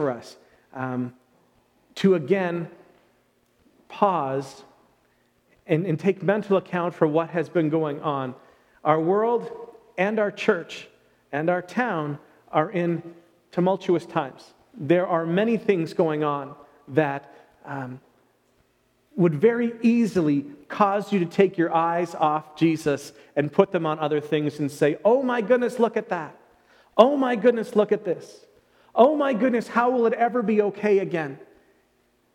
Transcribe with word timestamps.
for 0.00 0.10
us 0.10 0.38
um, 0.72 1.12
to 1.94 2.14
again 2.14 2.70
pause 3.88 4.64
and, 5.66 5.84
and 5.84 6.00
take 6.00 6.22
mental 6.22 6.56
account 6.56 6.94
for 6.94 7.06
what 7.06 7.28
has 7.30 7.50
been 7.50 7.68
going 7.68 8.00
on. 8.00 8.34
Our 8.82 8.98
world 8.98 9.74
and 9.98 10.18
our 10.18 10.30
church 10.30 10.88
and 11.32 11.50
our 11.50 11.60
town 11.60 12.18
are 12.50 12.70
in 12.70 13.02
tumultuous 13.52 14.06
times. 14.06 14.54
There 14.72 15.06
are 15.06 15.26
many 15.26 15.58
things 15.58 15.92
going 15.92 16.24
on 16.24 16.54
that 16.88 17.34
um, 17.66 18.00
would 19.16 19.34
very 19.34 19.74
easily 19.82 20.46
cause 20.68 21.12
you 21.12 21.18
to 21.18 21.26
take 21.26 21.58
your 21.58 21.74
eyes 21.74 22.14
off 22.14 22.56
Jesus 22.56 23.12
and 23.36 23.52
put 23.52 23.70
them 23.70 23.84
on 23.84 23.98
other 23.98 24.20
things 24.22 24.60
and 24.60 24.70
say, 24.70 24.96
Oh 25.04 25.22
my 25.22 25.42
goodness, 25.42 25.78
look 25.78 25.98
at 25.98 26.08
that. 26.08 26.34
Oh 26.96 27.18
my 27.18 27.36
goodness, 27.36 27.76
look 27.76 27.92
at 27.92 28.06
this. 28.06 28.46
Oh 28.94 29.16
my 29.16 29.32
goodness, 29.32 29.68
how 29.68 29.90
will 29.90 30.06
it 30.06 30.12
ever 30.14 30.42
be 30.42 30.62
okay 30.62 30.98
again? 30.98 31.38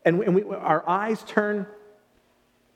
And, 0.04 0.20
we, 0.20 0.26
and 0.26 0.36
we, 0.36 0.44
our 0.44 0.88
eyes 0.88 1.24
turn 1.24 1.68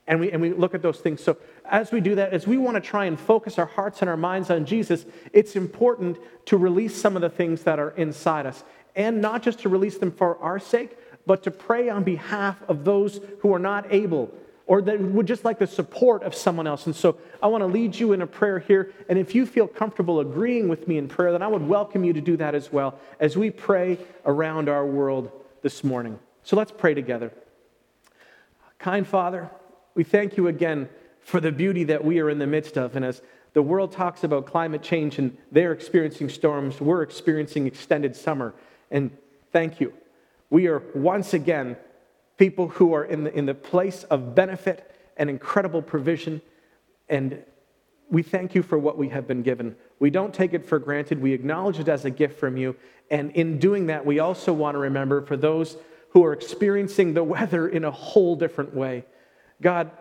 and 0.07 0.19
we, 0.19 0.31
and 0.31 0.41
we 0.41 0.52
look 0.53 0.73
at 0.73 0.81
those 0.81 0.99
things. 0.99 1.23
So, 1.23 1.38
as 1.65 1.91
we 1.91 2.02
do 2.02 2.15
that, 2.15 2.33
as 2.33 2.47
we 2.47 2.57
want 2.57 2.75
to 2.75 2.81
try 2.81 3.05
and 3.05 3.17
focus 3.19 3.59
our 3.59 3.67
hearts 3.67 4.02
and 4.02 4.09
our 4.09 4.17
minds 4.17 4.49
on 4.49 4.65
Jesus, 4.65 5.05
it's 5.33 5.55
important 5.55 6.17
to 6.45 6.57
release 6.57 6.99
some 6.99 7.15
of 7.15 7.21
the 7.21 7.29
things 7.29 7.61
that 7.63 7.77
are 7.77 7.91
inside 7.91 8.47
us. 8.47 8.63
And 8.95 9.21
not 9.21 9.43
just 9.43 9.59
to 9.59 9.69
release 9.69 9.99
them 9.99 10.11
for 10.11 10.39
our 10.39 10.57
sake, 10.57 10.97
but 11.27 11.43
to 11.43 11.52
pray 11.52 11.89
on 11.89 12.03
behalf 12.03 12.57
of 12.67 12.85
those 12.85 13.21
who 13.41 13.53
are 13.53 13.59
not 13.59 13.93
able 13.93 14.33
or 14.69 14.83
that 14.83 15.01
would 15.01 15.25
just 15.25 15.43
like 15.43 15.57
the 15.57 15.65
support 15.65 16.21
of 16.21 16.35
someone 16.35 16.67
else. 16.67 16.85
And 16.85 16.95
so 16.95 17.17
I 17.41 17.47
want 17.47 17.63
to 17.63 17.65
lead 17.65 17.95
you 17.95 18.13
in 18.13 18.21
a 18.21 18.27
prayer 18.27 18.59
here. 18.59 18.93
And 19.09 19.17
if 19.17 19.33
you 19.33 19.47
feel 19.47 19.67
comfortable 19.67 20.19
agreeing 20.19 20.69
with 20.69 20.87
me 20.87 20.99
in 20.99 21.07
prayer, 21.07 21.31
then 21.31 21.41
I 21.41 21.47
would 21.47 21.67
welcome 21.67 22.03
you 22.03 22.13
to 22.13 22.21
do 22.21 22.37
that 22.37 22.53
as 22.53 22.71
well 22.71 22.99
as 23.19 23.35
we 23.35 23.49
pray 23.49 23.97
around 24.27 24.69
our 24.69 24.85
world 24.85 25.31
this 25.63 25.83
morning. 25.83 26.19
So 26.43 26.55
let's 26.55 26.71
pray 26.71 26.93
together. 26.93 27.33
Kind 28.77 29.07
Father, 29.07 29.49
we 29.95 30.03
thank 30.03 30.38
you 30.38 30.47
again 30.47 30.88
for 31.19 31.39
the 31.41 31.51
beauty 31.51 31.85
that 31.85 32.05
we 32.05 32.19
are 32.19 32.29
in 32.29 32.38
the 32.38 32.45
midst 32.45 32.77
of. 32.77 32.95
And 32.95 33.03
as 33.03 33.23
the 33.53 33.63
world 33.63 33.91
talks 33.91 34.23
about 34.23 34.45
climate 34.45 34.83
change 34.83 35.17
and 35.17 35.35
they're 35.51 35.72
experiencing 35.72 36.29
storms, 36.29 36.79
we're 36.79 37.01
experiencing 37.01 37.66
extended 37.66 38.16
summer. 38.16 38.53
And 38.91 39.09
thank 39.51 39.79
you. 39.79 39.94
We 40.51 40.67
are 40.67 40.83
once 40.94 41.33
again 41.33 41.75
people 42.39 42.69
who 42.69 42.93
are 42.93 43.03
in 43.03 43.25
the, 43.25 43.37
in 43.37 43.45
the 43.45 43.53
place 43.53 44.03
of 44.05 44.33
benefit 44.33 44.89
and 45.17 45.29
incredible 45.29 45.81
provision. 45.81 46.41
And 47.09 47.43
we 48.09 48.23
thank 48.23 48.55
you 48.55 48.63
for 48.63 48.79
what 48.79 48.97
we 48.97 49.09
have 49.09 49.27
been 49.27 49.43
given. 49.43 49.75
We 49.99 50.09
don't 50.09 50.33
take 50.33 50.53
it 50.53 50.65
for 50.65 50.79
granted. 50.79 51.21
We 51.21 51.33
acknowledge 51.33 51.79
it 51.79 51.89
as 51.89 52.05
a 52.05 52.09
gift 52.09 52.39
from 52.39 52.55
you. 52.55 52.77
And 53.11 53.31
in 53.31 53.59
doing 53.59 53.87
that, 53.87 54.05
we 54.05 54.19
also 54.19 54.53
want 54.53 54.75
to 54.75 54.79
remember 54.79 55.21
for 55.21 55.35
those 55.35 55.75
who 56.11 56.23
are 56.23 56.31
experiencing 56.31 57.13
the 57.13 57.23
weather 57.23 57.67
in 57.67 57.83
a 57.83 57.91
whole 57.91 58.37
different 58.37 58.73
way. 58.73 59.03
God, 59.61 59.91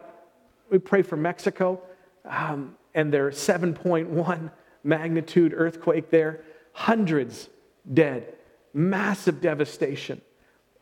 we 0.70 0.78
pray 0.78 1.02
for 1.02 1.16
Mexico 1.16 1.82
um, 2.24 2.76
and 2.94 3.12
their 3.12 3.30
7.1 3.30 4.50
magnitude 4.84 5.52
earthquake 5.56 6.10
there, 6.10 6.44
hundreds 6.72 7.48
dead, 7.92 8.36
massive 8.72 9.40
devastation, 9.40 10.20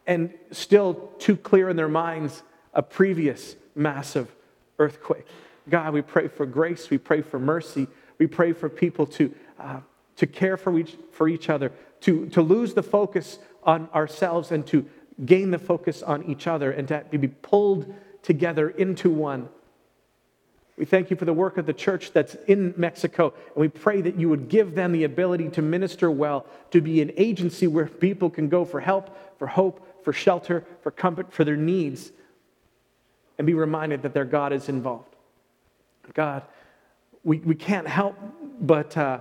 and 0.06 0.32
still 0.50 1.12
too 1.18 1.36
clear 1.36 1.68
in 1.68 1.76
their 1.76 1.88
minds 1.88 2.42
a 2.74 2.82
previous 2.82 3.56
massive 3.74 4.34
earthquake. 4.78 5.26
God, 5.68 5.92
we 5.92 6.02
pray 6.02 6.28
for 6.28 6.46
grace, 6.46 6.90
we 6.90 6.98
pray 6.98 7.22
for 7.22 7.38
mercy, 7.38 7.88
we 8.18 8.27
pray 8.27 8.52
for 8.52 8.68
people 8.68 9.06
to, 9.06 9.34
uh, 9.58 9.80
to 10.16 10.27
care 10.27 10.56
for 10.56 10.78
each, 10.78 10.96
for 11.12 11.28
each 11.28 11.48
other, 11.48 11.72
to, 12.02 12.28
to 12.28 12.42
lose 12.42 12.74
the 12.74 12.82
focus 12.82 13.38
on 13.64 13.88
ourselves 13.94 14.52
and 14.52 14.66
to 14.68 14.86
gain 15.24 15.50
the 15.50 15.58
focus 15.58 16.02
on 16.02 16.22
each 16.24 16.46
other 16.46 16.70
and 16.70 16.88
to 16.88 17.18
be 17.18 17.28
pulled 17.28 17.92
together 18.22 18.68
into 18.70 19.10
one. 19.10 19.48
We 20.77 20.84
thank 20.84 21.10
you 21.10 21.16
for 21.16 21.24
the 21.24 21.32
work 21.32 21.56
of 21.56 21.64
the 21.64 21.72
church 21.72 22.12
that's 22.12 22.34
in 22.46 22.74
Mexico, 22.77 23.33
and 23.55 23.56
we 23.56 23.68
pray 23.68 24.02
that 24.02 24.20
you 24.20 24.28
would 24.28 24.48
give 24.48 24.74
them 24.74 24.92
the 24.92 25.05
ability 25.05 25.48
to 25.50 25.62
minister 25.62 26.11
well, 26.11 26.45
to 26.70 26.83
be 26.83 27.00
an 27.00 27.12
agency 27.16 27.66
where 27.66 27.86
people 27.86 28.28
can 28.28 28.48
go 28.48 28.64
for 28.64 28.80
help, 28.80 29.16
for 29.39 29.46
hope, 29.46 29.86
for 30.06 30.12
shelter, 30.12 30.64
for 30.84 30.92
comfort, 30.92 31.33
for 31.33 31.42
their 31.42 31.56
needs, 31.56 32.12
and 33.39 33.44
be 33.44 33.55
reminded 33.55 34.02
that 34.02 34.14
their 34.14 34.24
God 34.24 34.52
is 34.52 34.68
involved. 34.68 35.17
God, 36.14 36.44
we, 37.24 37.39
we 37.39 37.56
can't 37.56 37.89
help 37.89 38.16
but 38.61 38.96
uh, 38.96 39.18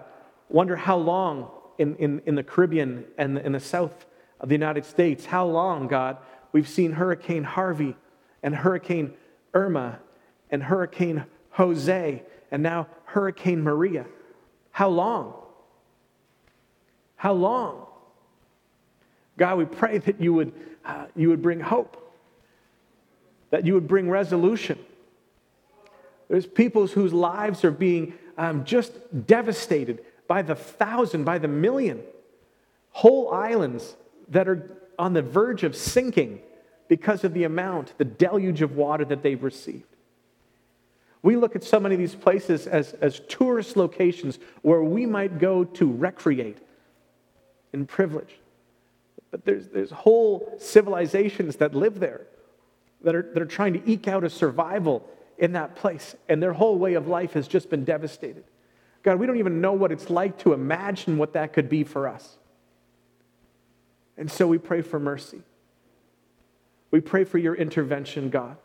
wonder 0.48 0.76
how 0.76 0.98
long 0.98 1.50
in, 1.80 1.96
in, 1.96 2.22
in 2.28 2.36
the 2.36 2.44
Caribbean 2.44 3.04
and 3.18 3.40
in 3.40 3.54
the 3.54 3.60
south 3.60 4.06
of 4.40 4.48
the 4.48 4.54
United 4.54 4.86
States, 4.86 5.26
how 5.26 5.48
long, 5.48 5.88
God, 5.88 6.18
we've 6.52 6.70
seen 6.70 6.92
Hurricane 6.92 7.46
Harvey 7.46 7.96
and 8.44 8.56
Hurricane 8.56 9.12
Irma 9.56 9.98
and 10.52 10.62
Hurricane 10.62 11.26
Jose 11.54 12.22
and 12.52 12.62
now 12.62 12.86
Hurricane 13.06 13.64
Maria. 13.64 14.06
How 14.70 14.90
long? 14.90 15.34
How 17.16 17.34
long? 17.34 17.88
God, 19.38 19.58
we 19.58 19.66
pray 19.66 19.98
that 19.98 20.22
you 20.22 20.34
would, 20.34 20.54
uh, 20.86 21.06
you 21.16 21.30
would 21.30 21.42
bring 21.42 21.60
hope, 21.60 21.98
that 23.50 23.66
you 23.66 23.74
would 23.74 23.88
bring 23.88 24.10
resolution. 24.10 24.78
There's 26.28 26.46
people 26.46 26.88
whose 26.88 27.14
lives 27.14 27.64
are 27.64 27.72
being 27.72 28.14
um, 28.38 28.66
just 28.66 28.94
devastated 29.28 30.04
by 30.28 30.42
the 30.42 30.56
thousand, 30.56 31.24
by 31.24 31.38
the 31.38 31.48
million. 31.48 32.02
Whole 32.92 33.34
islands 33.34 33.96
that 34.30 34.48
are 34.48 34.80
on 34.98 35.14
the 35.14 35.22
verge 35.22 35.64
of 35.64 35.76
sinking 35.76 36.40
because 36.88 37.24
of 37.24 37.34
the 37.34 37.44
amount, 37.44 37.98
the 37.98 38.06
deluge 38.06 38.62
of 38.62 38.76
water 38.76 39.06
that 39.06 39.22
they've 39.22 39.44
received. 39.44 39.84
We 41.22 41.36
look 41.36 41.56
at 41.56 41.64
so 41.64 41.80
many 41.80 41.96
of 41.96 42.00
these 42.00 42.16
places 42.16 42.68
as, 42.68 42.94
as 42.94 43.20
tourist 43.28 43.76
locations 43.76 44.38
where 44.62 44.84
we 44.84 45.06
might 45.06 45.40
go 45.40 45.64
to 45.64 45.92
recreate 45.92 46.60
in 47.74 47.88
privilege. 47.88 48.36
But 49.36 49.44
there's, 49.44 49.68
there's 49.68 49.92
whole 49.92 50.56
civilizations 50.60 51.58
that 51.58 51.76
live 51.76 52.00
there 52.00 52.22
that 53.02 53.14
are, 53.14 53.22
that 53.34 53.44
are 53.44 53.46
trying 53.46 53.74
to 53.74 53.82
eke 53.86 54.08
out 54.08 54.24
a 54.24 54.30
survival 54.30 55.06
in 55.38 55.52
that 55.52 55.76
place, 55.76 56.16
and 56.30 56.42
their 56.42 56.54
whole 56.54 56.78
way 56.78 56.94
of 56.94 57.10
life 57.10 57.34
has 57.34 57.46
just 57.46 57.70
been 57.70 57.84
devastated. 57.84 58.46
God, 59.04 59.20
we 59.20 59.28
don't 59.28 59.36
even 59.36 59.60
know 59.60 59.74
what 59.74 59.92
it's 59.92 60.10
like 60.10 60.38
to 60.40 60.54
imagine 60.54 61.18
what 61.18 61.34
that 61.34 61.52
could 61.52 61.68
be 61.68 61.84
for 61.84 62.08
us. 62.08 62.38
And 64.18 64.32
so 64.32 64.48
we 64.48 64.58
pray 64.58 64.82
for 64.82 65.02
mercy. 65.02 65.42
We 66.90 67.02
pray 67.02 67.26
for 67.26 67.38
your 67.38 67.56
intervention, 67.56 68.30
God. 68.30 68.56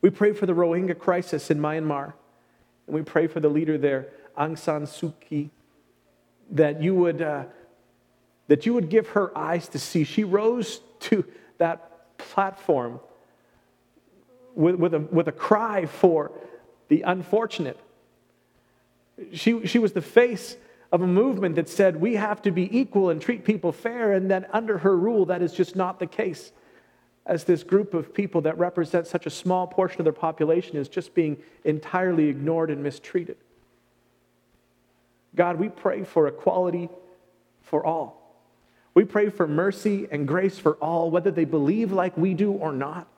We 0.00 0.08
pray 0.08 0.32
for 0.32 0.46
the 0.46 0.54
Rohingya 0.54 0.98
crisis 0.98 1.50
in 1.50 1.58
Myanmar. 1.58 2.14
And 2.86 2.96
we 2.96 3.02
pray 3.02 3.26
for 3.26 3.38
the 3.38 3.50
leader 3.50 3.76
there, 3.76 4.08
Aung 4.38 4.58
San 4.58 4.86
Suu 4.86 5.12
Kyi, 5.20 5.50
that 6.52 6.82
you 6.82 6.94
would, 6.94 7.20
uh, 7.20 7.44
that 8.52 8.66
you 8.66 8.74
would 8.74 8.90
give 8.90 9.08
her 9.08 9.36
eyes 9.36 9.66
to 9.66 9.78
see. 9.78 10.04
She 10.04 10.24
rose 10.24 10.82
to 11.00 11.24
that 11.56 12.18
platform 12.18 13.00
with, 14.54 14.74
with, 14.74 14.92
a, 14.92 14.98
with 14.98 15.26
a 15.26 15.32
cry 15.32 15.86
for 15.86 16.30
the 16.88 17.00
unfortunate. 17.00 17.80
She, 19.32 19.66
she 19.66 19.78
was 19.78 19.94
the 19.94 20.02
face 20.02 20.58
of 20.92 21.00
a 21.00 21.06
movement 21.06 21.54
that 21.56 21.66
said 21.66 21.96
we 21.96 22.16
have 22.16 22.42
to 22.42 22.50
be 22.50 22.78
equal 22.78 23.08
and 23.08 23.22
treat 23.22 23.42
people 23.42 23.72
fair, 23.72 24.12
and 24.12 24.30
that 24.30 24.50
under 24.52 24.76
her 24.76 24.98
rule, 24.98 25.24
that 25.24 25.40
is 25.40 25.54
just 25.54 25.74
not 25.74 25.98
the 25.98 26.06
case 26.06 26.52
as 27.24 27.44
this 27.44 27.62
group 27.62 27.94
of 27.94 28.12
people 28.12 28.42
that 28.42 28.58
represent 28.58 29.06
such 29.06 29.24
a 29.24 29.30
small 29.30 29.66
portion 29.66 29.98
of 30.02 30.04
their 30.04 30.12
population 30.12 30.76
is 30.76 30.90
just 30.90 31.14
being 31.14 31.38
entirely 31.64 32.28
ignored 32.28 32.70
and 32.70 32.82
mistreated. 32.82 33.38
God, 35.34 35.58
we 35.58 35.70
pray 35.70 36.04
for 36.04 36.28
equality 36.28 36.90
for 37.62 37.86
all. 37.86 38.21
We 38.94 39.04
pray 39.04 39.30
for 39.30 39.46
mercy 39.46 40.06
and 40.10 40.28
grace 40.28 40.58
for 40.58 40.74
all, 40.74 41.10
whether 41.10 41.30
they 41.30 41.44
believe 41.44 41.92
like 41.92 42.16
we 42.16 42.34
do 42.34 42.52
or 42.52 42.72
not. 42.72 43.08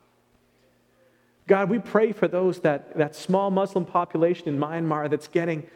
God, 1.46 1.68
we 1.68 1.78
pray 1.78 2.12
for 2.12 2.28
those 2.28 2.60
that, 2.60 2.96
that 2.96 3.14
small 3.14 3.50
Muslim 3.50 3.84
population 3.84 4.48
in 4.48 4.58
Myanmar 4.58 5.10
that's 5.10 5.28
getting, 5.28 5.66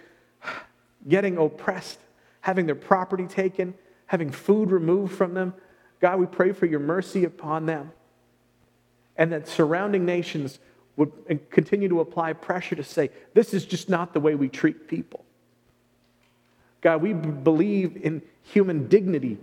getting 1.08 1.36
oppressed, 1.36 1.98
having 2.40 2.66
their 2.66 2.74
property 2.74 3.26
taken, 3.26 3.74
having 4.06 4.30
food 4.30 4.70
removed 4.70 5.14
from 5.14 5.34
them. 5.34 5.52
God, 6.00 6.20
we 6.20 6.26
pray 6.26 6.52
for 6.52 6.66
your 6.66 6.80
mercy 6.80 7.24
upon 7.24 7.66
them 7.66 7.92
and 9.18 9.32
that 9.32 9.48
surrounding 9.48 10.06
nations 10.06 10.60
would 10.96 11.12
continue 11.50 11.88
to 11.88 12.00
apply 12.00 12.32
pressure 12.32 12.76
to 12.76 12.84
say, 12.84 13.10
this 13.34 13.52
is 13.52 13.66
just 13.66 13.88
not 13.88 14.14
the 14.14 14.20
way 14.20 14.34
we 14.34 14.48
treat 14.48 14.88
people. 14.88 15.24
God, 16.80 17.02
we 17.02 17.12
believe 17.12 17.96
in 17.96 18.22
human 18.42 18.88
dignity 18.88 19.38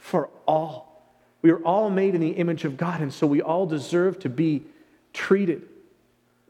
for 0.00 0.30
all. 0.48 1.14
We 1.42 1.50
are 1.50 1.62
all 1.64 1.90
made 1.90 2.14
in 2.14 2.20
the 2.20 2.30
image 2.30 2.64
of 2.64 2.76
God, 2.76 3.00
and 3.00 3.12
so 3.12 3.26
we 3.26 3.40
all 3.40 3.66
deserve 3.66 4.18
to 4.20 4.28
be 4.28 4.64
treated 5.12 5.62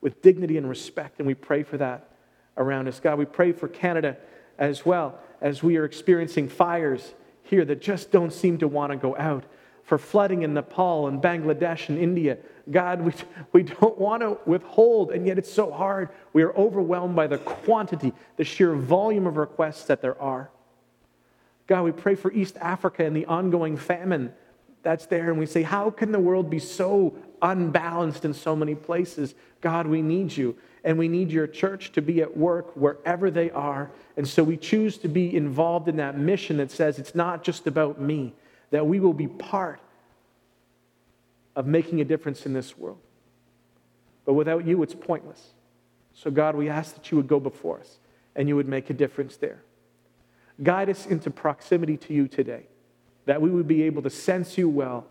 with 0.00 0.22
dignity 0.22 0.56
and 0.56 0.68
respect, 0.68 1.18
and 1.18 1.26
we 1.26 1.34
pray 1.34 1.62
for 1.62 1.76
that 1.76 2.08
around 2.56 2.88
us. 2.88 3.00
God, 3.00 3.18
we 3.18 3.26
pray 3.26 3.52
for 3.52 3.68
Canada 3.68 4.16
as 4.58 4.86
well 4.86 5.18
as 5.40 5.62
we 5.62 5.76
are 5.76 5.84
experiencing 5.84 6.48
fires 6.48 7.14
here 7.42 7.64
that 7.64 7.80
just 7.80 8.10
don't 8.10 8.32
seem 8.32 8.58
to 8.58 8.68
want 8.68 8.92
to 8.92 8.96
go 8.96 9.16
out, 9.16 9.44
for 9.82 9.98
flooding 9.98 10.42
in 10.42 10.54
Nepal 10.54 11.08
and 11.08 11.20
Bangladesh 11.20 11.88
and 11.88 11.98
India. 11.98 12.38
God, 12.70 13.00
we, 13.00 13.12
we 13.52 13.62
don't 13.64 13.98
want 13.98 14.22
to 14.22 14.38
withhold, 14.46 15.10
and 15.10 15.26
yet 15.26 15.36
it's 15.38 15.52
so 15.52 15.70
hard. 15.70 16.10
We 16.32 16.42
are 16.44 16.54
overwhelmed 16.54 17.16
by 17.16 17.26
the 17.26 17.38
quantity, 17.38 18.12
the 18.36 18.44
sheer 18.44 18.74
volume 18.74 19.26
of 19.26 19.36
requests 19.36 19.84
that 19.84 20.00
there 20.00 20.20
are. 20.20 20.50
God, 21.70 21.84
we 21.84 21.92
pray 21.92 22.16
for 22.16 22.32
East 22.32 22.56
Africa 22.60 23.04
and 23.04 23.14
the 23.14 23.26
ongoing 23.26 23.76
famine 23.76 24.32
that's 24.82 25.06
there, 25.06 25.30
and 25.30 25.38
we 25.38 25.46
say, 25.46 25.62
How 25.62 25.88
can 25.88 26.10
the 26.10 26.18
world 26.18 26.50
be 26.50 26.58
so 26.58 27.14
unbalanced 27.40 28.24
in 28.24 28.34
so 28.34 28.56
many 28.56 28.74
places? 28.74 29.36
God, 29.60 29.86
we 29.86 30.02
need 30.02 30.36
you, 30.36 30.56
and 30.82 30.98
we 30.98 31.06
need 31.06 31.30
your 31.30 31.46
church 31.46 31.92
to 31.92 32.02
be 32.02 32.22
at 32.22 32.36
work 32.36 32.74
wherever 32.74 33.30
they 33.30 33.52
are. 33.52 33.88
And 34.16 34.26
so 34.26 34.42
we 34.42 34.56
choose 34.56 34.98
to 34.98 35.06
be 35.06 35.36
involved 35.36 35.86
in 35.86 35.98
that 35.98 36.18
mission 36.18 36.56
that 36.56 36.72
says 36.72 36.98
it's 36.98 37.14
not 37.14 37.44
just 37.44 37.68
about 37.68 38.00
me, 38.00 38.32
that 38.72 38.84
we 38.84 38.98
will 38.98 39.12
be 39.12 39.28
part 39.28 39.78
of 41.54 41.68
making 41.68 42.00
a 42.00 42.04
difference 42.04 42.46
in 42.46 42.52
this 42.52 42.76
world. 42.76 42.98
But 44.24 44.32
without 44.32 44.66
you, 44.66 44.82
it's 44.82 44.96
pointless. 44.96 45.50
So, 46.14 46.32
God, 46.32 46.56
we 46.56 46.68
ask 46.68 46.96
that 46.96 47.12
you 47.12 47.16
would 47.16 47.28
go 47.28 47.38
before 47.38 47.78
us 47.78 48.00
and 48.34 48.48
you 48.48 48.56
would 48.56 48.66
make 48.66 48.90
a 48.90 48.94
difference 48.94 49.36
there. 49.36 49.62
Guide 50.62 50.90
us 50.90 51.06
into 51.06 51.30
proximity 51.30 51.96
to 51.96 52.12
you 52.12 52.28
today, 52.28 52.64
that 53.26 53.40
we 53.40 53.50
would 53.50 53.68
be 53.68 53.82
able 53.84 54.02
to 54.02 54.10
sense 54.10 54.58
you 54.58 54.68
well 54.68 55.06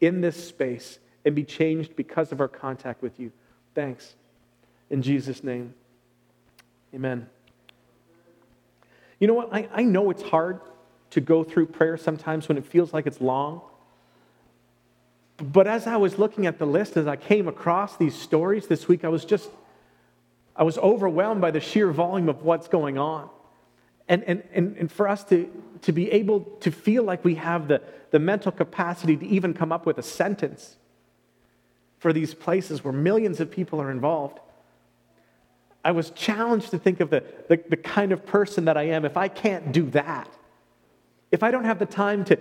in 0.00 0.20
this 0.20 0.48
space 0.48 0.98
and 1.24 1.34
be 1.34 1.44
changed 1.44 1.96
because 1.96 2.32
of 2.32 2.40
our 2.40 2.48
contact 2.48 3.02
with 3.02 3.18
you. 3.18 3.32
Thanks. 3.74 4.14
In 4.90 5.02
Jesus' 5.02 5.44
name, 5.44 5.74
amen. 6.94 7.28
You 9.18 9.26
know 9.26 9.34
what? 9.34 9.52
I, 9.52 9.68
I 9.72 9.82
know 9.84 10.10
it's 10.10 10.22
hard 10.22 10.60
to 11.10 11.20
go 11.20 11.44
through 11.44 11.66
prayer 11.66 11.96
sometimes 11.96 12.48
when 12.48 12.56
it 12.58 12.64
feels 12.64 12.92
like 12.92 13.06
it's 13.06 13.20
long. 13.20 13.60
But 15.36 15.66
as 15.66 15.86
I 15.86 15.96
was 15.96 16.18
looking 16.18 16.46
at 16.46 16.58
the 16.58 16.66
list, 16.66 16.96
as 16.96 17.06
I 17.06 17.16
came 17.16 17.48
across 17.48 17.96
these 17.96 18.14
stories 18.14 18.66
this 18.66 18.88
week, 18.88 19.04
I 19.04 19.08
was 19.08 19.24
just, 19.24 19.48
I 20.54 20.62
was 20.62 20.76
overwhelmed 20.78 21.40
by 21.40 21.50
the 21.50 21.60
sheer 21.60 21.90
volume 21.90 22.28
of 22.28 22.42
what's 22.42 22.68
going 22.68 22.98
on. 22.98 23.30
And, 24.10 24.24
and, 24.24 24.42
and, 24.52 24.76
and 24.76 24.90
for 24.90 25.06
us 25.06 25.22
to, 25.26 25.48
to 25.82 25.92
be 25.92 26.10
able 26.10 26.40
to 26.60 26.72
feel 26.72 27.04
like 27.04 27.24
we 27.24 27.36
have 27.36 27.68
the, 27.68 27.80
the 28.10 28.18
mental 28.18 28.50
capacity 28.50 29.16
to 29.16 29.24
even 29.24 29.54
come 29.54 29.70
up 29.70 29.86
with 29.86 29.98
a 29.98 30.02
sentence 30.02 30.76
for 32.00 32.12
these 32.12 32.34
places 32.34 32.82
where 32.82 32.92
millions 32.92 33.38
of 33.38 33.52
people 33.52 33.80
are 33.80 33.88
involved. 33.88 34.40
I 35.84 35.92
was 35.92 36.10
challenged 36.10 36.72
to 36.72 36.78
think 36.78 36.98
of 36.98 37.10
the, 37.10 37.22
the, 37.48 37.62
the, 37.68 37.76
kind 37.76 38.10
of 38.10 38.26
person 38.26 38.64
that 38.64 38.76
I 38.76 38.88
am 38.88 39.04
if 39.04 39.16
I 39.16 39.28
can't 39.28 39.70
do 39.70 39.88
that. 39.90 40.28
If 41.30 41.44
I 41.44 41.52
don't 41.52 41.64
have 41.64 41.78
the 41.78 41.86
time 41.86 42.24
to, 42.24 42.38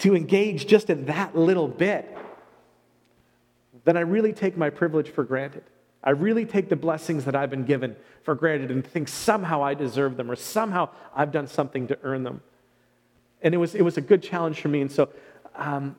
to 0.00 0.14
engage 0.14 0.66
just 0.66 0.90
in 0.90 1.06
that 1.06 1.34
little 1.34 1.68
bit, 1.68 2.14
then 3.84 3.96
I 3.96 4.00
really 4.00 4.34
take 4.34 4.58
my 4.58 4.68
privilege 4.68 5.08
for 5.08 5.24
granted. 5.24 5.64
I 6.06 6.10
really 6.10 6.46
take 6.46 6.68
the 6.68 6.76
blessings 6.76 7.24
that 7.24 7.34
I've 7.34 7.50
been 7.50 7.64
given 7.64 7.96
for 8.22 8.36
granted 8.36 8.70
and 8.70 8.86
think 8.86 9.08
somehow 9.08 9.62
I 9.62 9.74
deserve 9.74 10.16
them 10.16 10.30
or 10.30 10.36
somehow 10.36 10.88
I've 11.14 11.32
done 11.32 11.48
something 11.48 11.88
to 11.88 11.98
earn 12.04 12.22
them. 12.22 12.42
And 13.42 13.52
it 13.52 13.58
was, 13.58 13.74
it 13.74 13.82
was 13.82 13.96
a 13.96 14.00
good 14.00 14.22
challenge 14.22 14.60
for 14.60 14.68
me. 14.68 14.80
And 14.80 14.90
so, 14.90 15.08
um, 15.56 15.96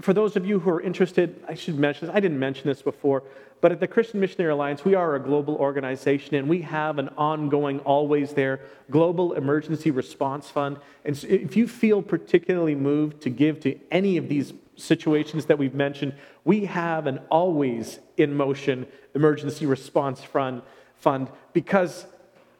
for 0.00 0.12
those 0.12 0.34
of 0.34 0.44
you 0.44 0.58
who 0.58 0.70
are 0.70 0.80
interested, 0.80 1.40
I 1.48 1.54
should 1.54 1.78
mention 1.78 2.08
this. 2.08 2.16
I 2.16 2.18
didn't 2.18 2.38
mention 2.40 2.66
this 2.66 2.82
before, 2.82 3.22
but 3.60 3.70
at 3.70 3.78
the 3.78 3.86
Christian 3.86 4.18
Missionary 4.18 4.52
Alliance, 4.52 4.84
we 4.84 4.96
are 4.96 5.14
a 5.14 5.20
global 5.20 5.54
organization 5.54 6.34
and 6.34 6.48
we 6.48 6.62
have 6.62 6.98
an 6.98 7.10
ongoing, 7.16 7.78
always 7.80 8.32
there, 8.32 8.60
global 8.90 9.34
emergency 9.34 9.92
response 9.92 10.50
fund. 10.50 10.78
And 11.04 11.16
so 11.16 11.28
if 11.28 11.56
you 11.56 11.68
feel 11.68 12.02
particularly 12.02 12.74
moved 12.74 13.20
to 13.22 13.30
give 13.30 13.60
to 13.60 13.78
any 13.92 14.16
of 14.16 14.28
these 14.28 14.52
situations 14.76 15.46
that 15.46 15.58
we've 15.58 15.74
mentioned, 15.74 16.14
we 16.44 16.66
have 16.66 17.06
an 17.06 17.18
always 17.30 17.98
in 18.16 18.36
motion 18.36 18.86
emergency 19.14 19.66
response 19.66 20.22
fund, 20.22 20.62
fund 20.96 21.28
because 21.52 22.06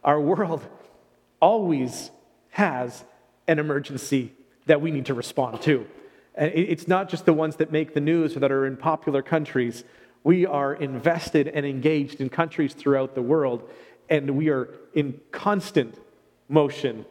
our 0.02 0.20
world 0.20 0.66
always 1.40 2.10
has 2.50 3.04
an 3.48 3.58
emergency 3.58 4.32
that 4.66 4.80
we 4.80 4.90
need 4.90 5.06
to 5.06 5.14
respond 5.14 5.60
to. 5.62 5.86
And 6.34 6.52
it's 6.54 6.88
not 6.88 7.08
just 7.08 7.26
the 7.26 7.32
ones 7.32 7.56
that 7.56 7.70
make 7.70 7.94
the 7.94 8.00
news 8.00 8.36
or 8.36 8.40
that 8.40 8.50
are 8.50 8.66
in 8.66 8.76
popular 8.76 9.22
countries. 9.22 9.84
We 10.24 10.46
are 10.46 10.74
invested 10.74 11.48
and 11.48 11.64
engaged 11.64 12.20
in 12.20 12.28
countries 12.28 12.74
throughout 12.74 13.14
the 13.14 13.22
world, 13.22 13.68
and 14.08 14.30
we 14.30 14.48
are 14.48 14.68
in 14.94 15.20
constant 15.30 15.96
motion 16.48 17.04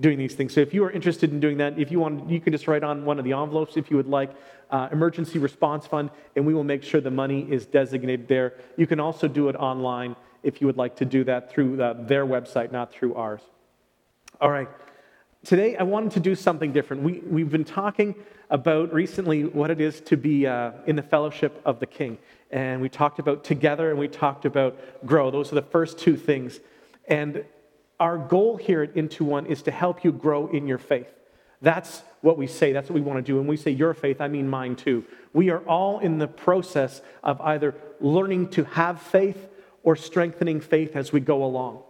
doing 0.00 0.18
these 0.18 0.34
things. 0.34 0.52
So 0.54 0.60
if 0.60 0.72
you 0.74 0.84
are 0.84 0.90
interested 0.90 1.30
in 1.32 1.40
doing 1.40 1.58
that, 1.58 1.78
if 1.78 1.90
you 1.90 2.00
want, 2.00 2.30
you 2.30 2.40
can 2.40 2.52
just 2.52 2.66
write 2.66 2.82
on 2.82 3.04
one 3.04 3.18
of 3.18 3.24
the 3.24 3.32
envelopes 3.32 3.76
if 3.76 3.90
you 3.90 3.96
would 3.96 4.08
like, 4.08 4.30
uh, 4.70 4.88
emergency 4.90 5.38
response 5.38 5.86
fund, 5.86 6.10
and 6.34 6.46
we 6.46 6.54
will 6.54 6.64
make 6.64 6.82
sure 6.82 7.00
the 7.00 7.10
money 7.10 7.46
is 7.50 7.66
designated 7.66 8.26
there. 8.26 8.54
You 8.76 8.86
can 8.86 9.00
also 9.00 9.28
do 9.28 9.48
it 9.48 9.56
online 9.56 10.16
if 10.42 10.60
you 10.60 10.66
would 10.66 10.78
like 10.78 10.96
to 10.96 11.04
do 11.04 11.24
that 11.24 11.50
through 11.50 11.80
uh, 11.80 11.94
their 12.06 12.26
website, 12.26 12.72
not 12.72 12.92
through 12.92 13.14
ours. 13.14 13.42
All 14.40 14.50
right. 14.50 14.68
Today, 15.44 15.76
I 15.76 15.82
wanted 15.82 16.12
to 16.12 16.20
do 16.20 16.34
something 16.34 16.72
different. 16.72 17.02
We, 17.02 17.18
we've 17.20 17.50
been 17.50 17.64
talking 17.64 18.14
about 18.48 18.92
recently 18.92 19.44
what 19.44 19.70
it 19.70 19.80
is 19.80 20.00
to 20.02 20.16
be 20.16 20.46
uh, 20.46 20.72
in 20.86 20.94
the 20.96 21.02
fellowship 21.02 21.60
of 21.64 21.80
the 21.80 21.86
King. 21.86 22.18
And 22.50 22.80
we 22.80 22.88
talked 22.88 23.18
about 23.18 23.44
together 23.44 23.90
and 23.90 23.98
we 23.98 24.08
talked 24.08 24.44
about 24.44 24.78
grow. 25.06 25.30
Those 25.30 25.50
are 25.52 25.54
the 25.54 25.62
first 25.62 25.98
two 25.98 26.16
things. 26.16 26.60
And 27.08 27.44
our 28.02 28.18
goal 28.18 28.56
here 28.56 28.82
at 28.82 28.96
Into 28.96 29.22
One 29.22 29.46
is 29.46 29.62
to 29.62 29.70
help 29.70 30.02
you 30.02 30.10
grow 30.10 30.48
in 30.48 30.66
your 30.66 30.78
faith. 30.78 31.06
That's 31.60 32.02
what 32.20 32.36
we 32.36 32.48
say. 32.48 32.72
That's 32.72 32.90
what 32.90 32.96
we 32.96 33.00
want 33.00 33.18
to 33.18 33.22
do. 33.22 33.38
And 33.38 33.48
we 33.48 33.56
say 33.56 33.70
your 33.70 33.94
faith, 33.94 34.20
I 34.20 34.26
mean 34.26 34.48
mine 34.48 34.74
too. 34.74 35.04
We 35.32 35.50
are 35.50 35.60
all 35.68 36.00
in 36.00 36.18
the 36.18 36.26
process 36.26 37.00
of 37.22 37.40
either 37.40 37.76
learning 38.00 38.48
to 38.50 38.64
have 38.64 39.00
faith 39.00 39.48
or 39.84 39.94
strengthening 39.94 40.60
faith 40.60 40.96
as 40.96 41.12
we 41.12 41.20
go 41.20 41.44
along. 41.44 41.84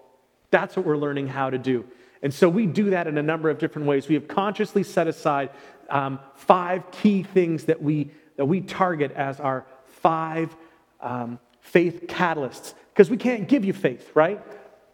That's 0.50 0.76
what 0.76 0.84
we're 0.84 0.98
learning 0.98 1.28
how 1.28 1.48
to 1.48 1.56
do. 1.56 1.86
And 2.20 2.32
so 2.34 2.46
we 2.46 2.66
do 2.66 2.90
that 2.90 3.06
in 3.06 3.16
a 3.16 3.22
number 3.22 3.48
of 3.48 3.56
different 3.56 3.88
ways. 3.88 4.06
We 4.06 4.14
have 4.16 4.28
consciously 4.28 4.82
set 4.82 5.08
aside 5.08 5.48
um, 5.88 6.20
five 6.34 6.90
key 6.90 7.22
things 7.22 7.64
that 7.64 7.82
we, 7.82 8.10
that 8.36 8.44
we 8.44 8.60
target 8.60 9.12
as 9.12 9.40
our 9.40 9.64
five 9.86 10.54
um, 11.00 11.38
faith 11.62 12.04
catalysts. 12.06 12.74
Because 12.92 13.08
we 13.08 13.16
can't 13.16 13.48
give 13.48 13.64
you 13.64 13.72
faith, 13.72 14.10
right? 14.14 14.42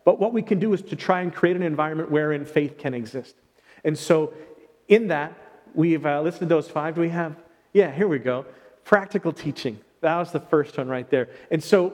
But 0.09 0.19
what 0.19 0.33
we 0.33 0.41
can 0.41 0.59
do 0.59 0.73
is 0.73 0.81
to 0.85 0.97
try 0.97 1.21
and 1.21 1.35
create 1.35 1.55
an 1.55 1.63
environment 1.63 2.11
wherein 2.11 2.47
faith 2.47 2.79
can 2.79 2.95
exist. 2.95 3.35
And 3.85 3.99
so, 3.99 4.33
in 4.89 5.09
that, 5.09 5.35
we've 5.75 6.07
uh, 6.07 6.23
listed 6.23 6.49
those 6.49 6.67
five. 6.67 6.95
Do 6.95 7.03
we 7.03 7.11
have? 7.11 7.37
Yeah, 7.75 7.93
here 7.93 8.09
we 8.09 8.19
go. 8.19 8.47
Practical 8.85 9.35
teaching. 9.35 9.79
That 10.01 10.17
was 10.17 10.33
the 10.33 10.41
first 10.41 10.79
one 10.79 10.89
right 10.89 11.11
there. 11.11 11.29
And 11.51 11.63
so, 11.63 11.93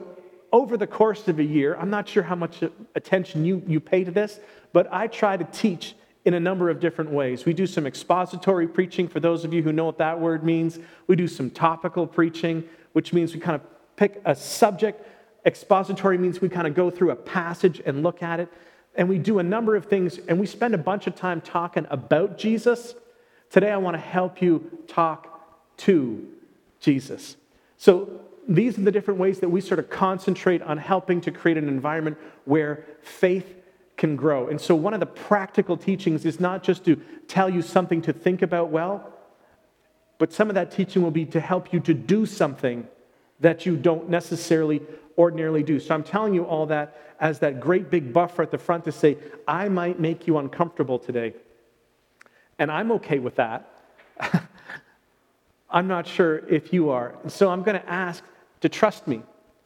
over 0.53 0.77
the 0.77 0.87
course 0.87 1.27
of 1.27 1.39
a 1.39 1.43
year, 1.43 1.75
I'm 1.75 1.89
not 1.89 2.07
sure 2.07 2.23
how 2.23 2.35
much 2.35 2.63
attention 2.95 3.43
you, 3.43 3.61
you 3.67 3.81
pay 3.81 4.05
to 4.05 4.11
this, 4.11 4.39
but 4.71 4.87
I 4.93 5.07
try 5.07 5.35
to 5.35 5.43
teach 5.43 5.93
in 6.23 6.35
a 6.35 6.39
number 6.39 6.69
of 6.69 6.79
different 6.79 7.11
ways. 7.11 7.43
We 7.43 7.51
do 7.51 7.67
some 7.67 7.85
expository 7.85 8.65
preaching, 8.69 9.09
for 9.09 9.19
those 9.19 9.43
of 9.43 9.53
you 9.53 9.61
who 9.61 9.73
know 9.73 9.83
what 9.83 9.97
that 9.97 10.17
word 10.17 10.41
means. 10.41 10.79
We 11.07 11.17
do 11.17 11.27
some 11.27 11.49
topical 11.49 12.07
preaching, 12.07 12.63
which 12.93 13.11
means 13.11 13.33
we 13.33 13.41
kind 13.41 13.55
of 13.55 13.61
pick 13.97 14.21
a 14.23 14.33
subject 14.33 15.05
Expository 15.45 16.17
means 16.17 16.41
we 16.41 16.49
kind 16.49 16.65
of 16.65 16.73
go 16.73 16.89
through 16.89 17.11
a 17.11 17.15
passage 17.15 17.81
and 17.85 18.01
look 18.01 18.23
at 18.23 18.39
it, 18.39 18.51
and 18.95 19.07
we 19.07 19.19
do 19.19 19.39
a 19.39 19.43
number 19.43 19.75
of 19.75 19.85
things, 19.85 20.19
and 20.27 20.39
we 20.39 20.47
spend 20.47 20.73
a 20.73 20.77
bunch 20.77 21.05
of 21.05 21.15
time 21.15 21.41
talking 21.41 21.85
about 21.89 22.37
Jesus. 22.37 22.95
Today, 23.51 23.71
I 23.71 23.77
want 23.77 23.95
to 23.95 24.01
help 24.01 24.41
you 24.41 24.79
talk 24.87 25.77
to 25.77 26.27
Jesus. 26.79 27.37
So, 27.77 28.21
these 28.47 28.77
are 28.77 28.81
the 28.81 28.91
different 28.91 29.19
ways 29.19 29.39
that 29.39 29.49
we 29.49 29.59
sort 29.59 29.79
of 29.79 29.89
concentrate 29.89 30.61
on 30.61 30.77
helping 30.77 31.19
to 31.21 31.31
create 31.31 31.57
an 31.57 31.67
environment 31.67 32.17
where 32.45 32.85
faith 33.01 33.55
can 33.97 34.15
grow. 34.15 34.47
And 34.47 34.59
so, 34.59 34.75
one 34.75 34.93
of 34.93 34.99
the 34.99 35.05
practical 35.05 35.77
teachings 35.77 36.25
is 36.25 36.39
not 36.39 36.63
just 36.63 36.85
to 36.85 36.95
tell 37.27 37.49
you 37.49 37.61
something 37.61 38.01
to 38.03 38.13
think 38.13 38.41
about 38.41 38.69
well, 38.69 39.13
but 40.17 40.33
some 40.33 40.49
of 40.49 40.55
that 40.55 40.71
teaching 40.71 41.03
will 41.03 41.11
be 41.11 41.25
to 41.25 41.39
help 41.39 41.73
you 41.73 41.79
to 41.81 41.93
do 41.93 42.25
something 42.25 42.87
that 43.39 43.65
you 43.65 43.75
don't 43.75 44.09
necessarily 44.09 44.81
ordinarily 45.17 45.63
do. 45.63 45.79
So 45.79 45.95
I'm 45.95 46.03
telling 46.03 46.33
you 46.33 46.43
all 46.43 46.65
that 46.67 46.97
as 47.19 47.39
that 47.39 47.59
great 47.59 47.89
big 47.89 48.11
buffer 48.11 48.41
at 48.43 48.51
the 48.51 48.57
front 48.57 48.83
to 48.85 48.91
say, 48.91 49.17
I 49.47 49.69
might 49.69 49.99
make 49.99 50.27
you 50.27 50.37
uncomfortable 50.37 50.99
today. 50.99 51.33
And 52.59 52.71
I'm 52.71 52.91
okay 52.93 53.19
with 53.19 53.35
that. 53.35 53.69
I'm 55.69 55.87
not 55.87 56.07
sure 56.07 56.47
if 56.47 56.71
you 56.71 56.89
are. 56.89 57.15
So 57.27 57.49
I'm 57.49 57.63
going 57.63 57.79
to 57.79 57.89
ask 57.89 58.23
to 58.61 58.69
trust 58.69 59.07
me 59.07 59.21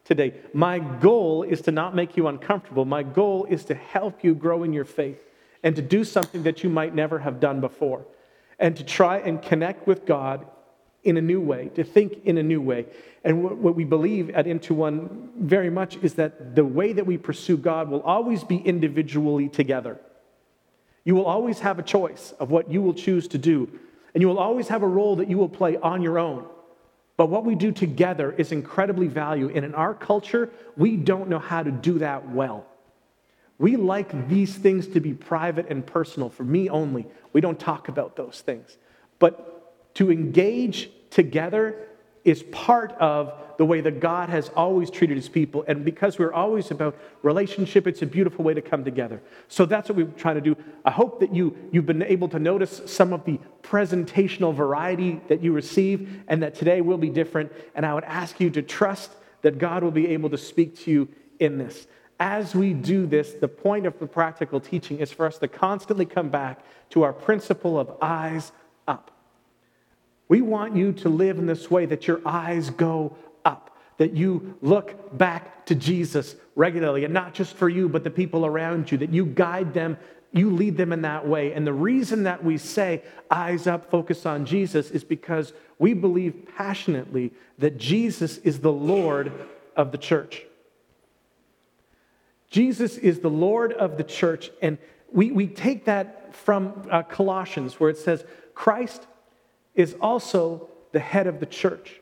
today. 0.05 0.33
My 0.53 0.79
goal 0.79 1.43
is 1.43 1.61
to 1.61 1.71
not 1.71 1.95
make 1.95 2.17
you 2.17 2.27
uncomfortable. 2.27 2.85
My 2.85 3.03
goal 3.03 3.45
is 3.45 3.65
to 3.65 3.75
help 3.75 4.23
you 4.23 4.33
grow 4.33 4.63
in 4.63 4.73
your 4.73 4.85
faith 4.85 5.19
and 5.63 5.75
to 5.75 5.81
do 5.81 6.03
something 6.03 6.43
that 6.43 6.63
you 6.63 6.69
might 6.69 6.95
never 6.95 7.19
have 7.19 7.39
done 7.39 7.61
before 7.61 8.05
and 8.59 8.75
to 8.75 8.83
try 8.83 9.17
and 9.19 9.41
connect 9.41 9.87
with 9.87 10.05
God 10.05 10.45
in 11.03 11.17
a 11.17 11.21
new 11.21 11.39
way, 11.39 11.69
to 11.75 11.83
think 11.83 12.25
in 12.25 12.37
a 12.37 12.43
new 12.43 12.61
way. 12.61 12.85
And 13.23 13.43
what 13.61 13.75
we 13.75 13.83
believe 13.83 14.29
at 14.31 14.47
Into 14.47 14.73
One 14.73 15.29
very 15.37 15.69
much 15.69 15.97
is 15.97 16.15
that 16.15 16.55
the 16.55 16.65
way 16.65 16.93
that 16.93 17.05
we 17.05 17.17
pursue 17.17 17.57
God 17.57 17.89
will 17.89 18.01
always 18.01 18.43
be 18.43 18.57
individually 18.57 19.49
together. 19.49 19.99
You 21.03 21.15
will 21.15 21.25
always 21.25 21.59
have 21.59 21.79
a 21.79 21.83
choice 21.83 22.33
of 22.39 22.51
what 22.51 22.69
you 22.71 22.81
will 22.81 22.93
choose 22.93 23.27
to 23.29 23.37
do, 23.37 23.69
and 24.13 24.21
you 24.21 24.27
will 24.27 24.39
always 24.39 24.67
have 24.67 24.83
a 24.83 24.87
role 24.87 25.15
that 25.17 25.29
you 25.29 25.37
will 25.37 25.49
play 25.49 25.77
on 25.77 26.01
your 26.01 26.19
own. 26.19 26.45
But 27.17 27.29
what 27.29 27.43
we 27.43 27.55
do 27.55 27.71
together 27.71 28.31
is 28.31 28.51
incredibly 28.51 29.07
valuable. 29.07 29.53
And 29.53 29.65
in 29.65 29.75
our 29.75 29.93
culture, 29.93 30.49
we 30.77 30.95
don't 30.95 31.29
know 31.29 31.39
how 31.39 31.63
to 31.63 31.71
do 31.71 31.99
that 31.99 32.29
well. 32.29 32.65
We 33.57 33.75
like 33.75 34.29
these 34.29 34.55
things 34.55 34.87
to 34.87 35.01
be 35.01 35.13
private 35.13 35.67
and 35.69 35.85
personal, 35.85 36.29
for 36.29 36.45
me 36.45 36.69
only. 36.69 37.07
We 37.33 37.41
don't 37.41 37.59
talk 37.59 37.89
about 37.89 38.15
those 38.15 38.39
things. 38.39 38.77
But 39.19 39.58
to 39.99 40.09
engage 40.09 40.89
together 41.09 41.75
is 42.23 42.41
part 42.43 42.93
of 42.93 43.33
the 43.57 43.65
way 43.65 43.81
that 43.81 43.99
God 43.99 44.29
has 44.29 44.47
always 44.55 44.89
treated 44.89 45.17
his 45.17 45.27
people. 45.27 45.65
And 45.67 45.83
because 45.83 46.17
we're 46.17 46.31
always 46.31 46.71
about 46.71 46.97
relationship, 47.21 47.85
it's 47.85 48.01
a 48.01 48.05
beautiful 48.05 48.45
way 48.45 48.53
to 48.53 48.61
come 48.61 48.85
together. 48.85 49.21
So 49.49 49.65
that's 49.65 49.89
what 49.89 49.97
we're 49.97 50.05
trying 50.05 50.35
to 50.35 50.41
do. 50.41 50.55
I 50.85 50.91
hope 50.91 51.19
that 51.19 51.35
you, 51.35 51.53
you've 51.73 51.85
been 51.85 52.01
able 52.01 52.29
to 52.29 52.39
notice 52.39 52.81
some 52.85 53.11
of 53.11 53.25
the 53.25 53.41
presentational 53.61 54.55
variety 54.55 55.19
that 55.27 55.43
you 55.43 55.51
receive 55.51 56.23
and 56.29 56.41
that 56.43 56.55
today 56.55 56.79
will 56.79 56.97
be 56.97 57.09
different. 57.09 57.51
And 57.75 57.85
I 57.85 57.93
would 57.93 58.05
ask 58.05 58.39
you 58.39 58.49
to 58.51 58.61
trust 58.61 59.11
that 59.41 59.57
God 59.57 59.83
will 59.83 59.91
be 59.91 60.07
able 60.07 60.29
to 60.29 60.37
speak 60.37 60.77
to 60.85 60.91
you 60.91 61.09
in 61.39 61.57
this. 61.57 61.87
As 62.21 62.55
we 62.55 62.71
do 62.71 63.05
this, 63.05 63.33
the 63.33 63.49
point 63.49 63.85
of 63.85 63.99
the 63.99 64.07
practical 64.07 64.61
teaching 64.61 64.99
is 64.99 65.11
for 65.11 65.25
us 65.25 65.37
to 65.39 65.49
constantly 65.49 66.05
come 66.05 66.29
back 66.29 66.63
to 66.91 67.03
our 67.03 67.11
principle 67.11 67.77
of 67.77 67.97
eyes. 68.01 68.53
We 70.29 70.41
want 70.41 70.75
you 70.75 70.93
to 70.93 71.09
live 71.09 71.39
in 71.39 71.47
this 71.47 71.69
way 71.69 71.85
that 71.87 72.07
your 72.07 72.21
eyes 72.25 72.69
go 72.69 73.17
up, 73.43 73.75
that 73.97 74.13
you 74.13 74.55
look 74.61 75.17
back 75.17 75.65
to 75.65 75.75
Jesus 75.75 76.35
regularly, 76.55 77.03
and 77.03 77.13
not 77.13 77.33
just 77.33 77.55
for 77.55 77.67
you, 77.67 77.89
but 77.89 78.03
the 78.03 78.11
people 78.11 78.45
around 78.45 78.91
you, 78.91 78.97
that 78.99 79.11
you 79.11 79.25
guide 79.25 79.73
them, 79.73 79.97
you 80.31 80.51
lead 80.51 80.77
them 80.77 80.93
in 80.93 81.01
that 81.01 81.27
way. 81.27 81.53
And 81.53 81.65
the 81.65 81.73
reason 81.73 82.23
that 82.23 82.43
we 82.43 82.59
say 82.59 83.01
eyes 83.31 83.65
up, 83.65 83.89
focus 83.89 84.27
on 84.27 84.45
Jesus, 84.45 84.91
is 84.91 85.03
because 85.03 85.51
we 85.79 85.95
believe 85.95 86.47
passionately 86.55 87.33
that 87.57 87.77
Jesus 87.77 88.37
is 88.37 88.59
the 88.59 88.71
Lord 88.71 89.31
of 89.75 89.91
the 89.91 89.97
church. 89.97 90.45
Jesus 92.51 92.97
is 92.97 93.19
the 93.19 93.29
Lord 93.29 93.73
of 93.73 93.97
the 93.97 94.03
church, 94.03 94.51
and 94.61 94.77
we, 95.11 95.31
we 95.31 95.47
take 95.47 95.85
that 95.85 96.35
from 96.35 96.87
uh, 96.91 97.01
Colossians, 97.01 97.79
where 97.79 97.89
it 97.89 97.97
says, 97.97 98.23
Christ 98.53 99.07
is 99.79 99.95
also 100.01 100.67
the 100.91 100.99
head 100.99 101.25
of 101.25 101.39
the 101.39 101.45
church, 101.45 102.01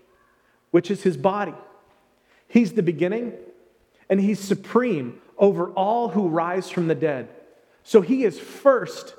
which 0.72 0.90
is 0.90 1.04
his 1.04 1.16
body. 1.16 1.54
He's 2.48 2.74
the 2.74 2.82
beginning 2.82 3.34
and 4.10 4.20
he's 4.20 4.40
supreme 4.40 5.22
over 5.38 5.70
all 5.72 6.10
who 6.10 6.28
rise 6.28 6.72
from 6.72 6.88
the 6.88 6.96
dead. 6.96 7.30
So 7.84 8.02
he 8.02 8.24
is 8.24 8.40
first 8.40 9.14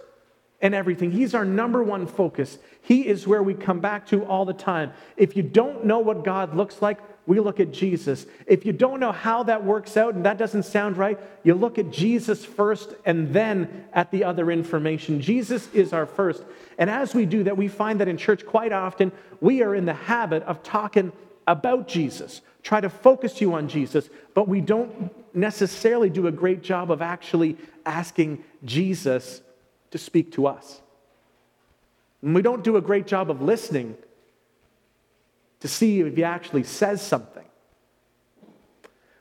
in 0.60 0.74
everything. 0.74 1.12
He's 1.12 1.36
our 1.36 1.44
number 1.44 1.84
one 1.84 2.08
focus. 2.08 2.58
He 2.82 3.06
is 3.06 3.28
where 3.28 3.44
we 3.44 3.54
come 3.54 3.78
back 3.78 4.08
to 4.08 4.24
all 4.24 4.44
the 4.44 4.52
time. 4.52 4.92
If 5.16 5.36
you 5.36 5.44
don't 5.44 5.84
know 5.84 6.00
what 6.00 6.24
God 6.24 6.56
looks 6.56 6.82
like, 6.82 6.98
we 7.28 7.40
look 7.40 7.60
at 7.60 7.72
Jesus. 7.72 8.24
If 8.46 8.64
you 8.64 8.72
don't 8.72 9.00
know 9.00 9.12
how 9.12 9.42
that 9.42 9.62
works 9.62 9.98
out 9.98 10.14
and 10.14 10.24
that 10.24 10.38
doesn't 10.38 10.62
sound 10.62 10.96
right, 10.96 11.20
you 11.44 11.52
look 11.52 11.78
at 11.78 11.90
Jesus 11.90 12.42
first 12.42 12.94
and 13.04 13.34
then 13.34 13.84
at 13.92 14.10
the 14.10 14.24
other 14.24 14.50
information. 14.50 15.20
Jesus 15.20 15.68
is 15.74 15.92
our 15.92 16.06
first. 16.06 16.42
And 16.78 16.88
as 16.88 17.14
we 17.14 17.26
do 17.26 17.44
that, 17.44 17.54
we 17.54 17.68
find 17.68 18.00
that 18.00 18.08
in 18.08 18.16
church 18.16 18.46
quite 18.46 18.72
often 18.72 19.12
we 19.42 19.62
are 19.62 19.74
in 19.74 19.84
the 19.84 19.92
habit 19.92 20.42
of 20.44 20.62
talking 20.62 21.12
about 21.46 21.86
Jesus, 21.86 22.40
try 22.62 22.80
to 22.80 22.88
focus 22.88 23.42
you 23.42 23.52
on 23.52 23.68
Jesus, 23.68 24.08
but 24.32 24.48
we 24.48 24.62
don't 24.62 25.12
necessarily 25.36 26.08
do 26.08 26.28
a 26.28 26.32
great 26.32 26.62
job 26.62 26.90
of 26.90 27.02
actually 27.02 27.58
asking 27.84 28.42
Jesus 28.64 29.42
to 29.90 29.98
speak 29.98 30.32
to 30.32 30.46
us. 30.46 30.80
And 32.22 32.34
we 32.34 32.40
don't 32.40 32.64
do 32.64 32.78
a 32.78 32.80
great 32.80 33.06
job 33.06 33.30
of 33.30 33.42
listening 33.42 33.98
to 35.60 35.68
see 35.68 36.00
if 36.00 36.16
he 36.16 36.24
actually 36.24 36.62
says 36.62 37.02
something. 37.02 37.44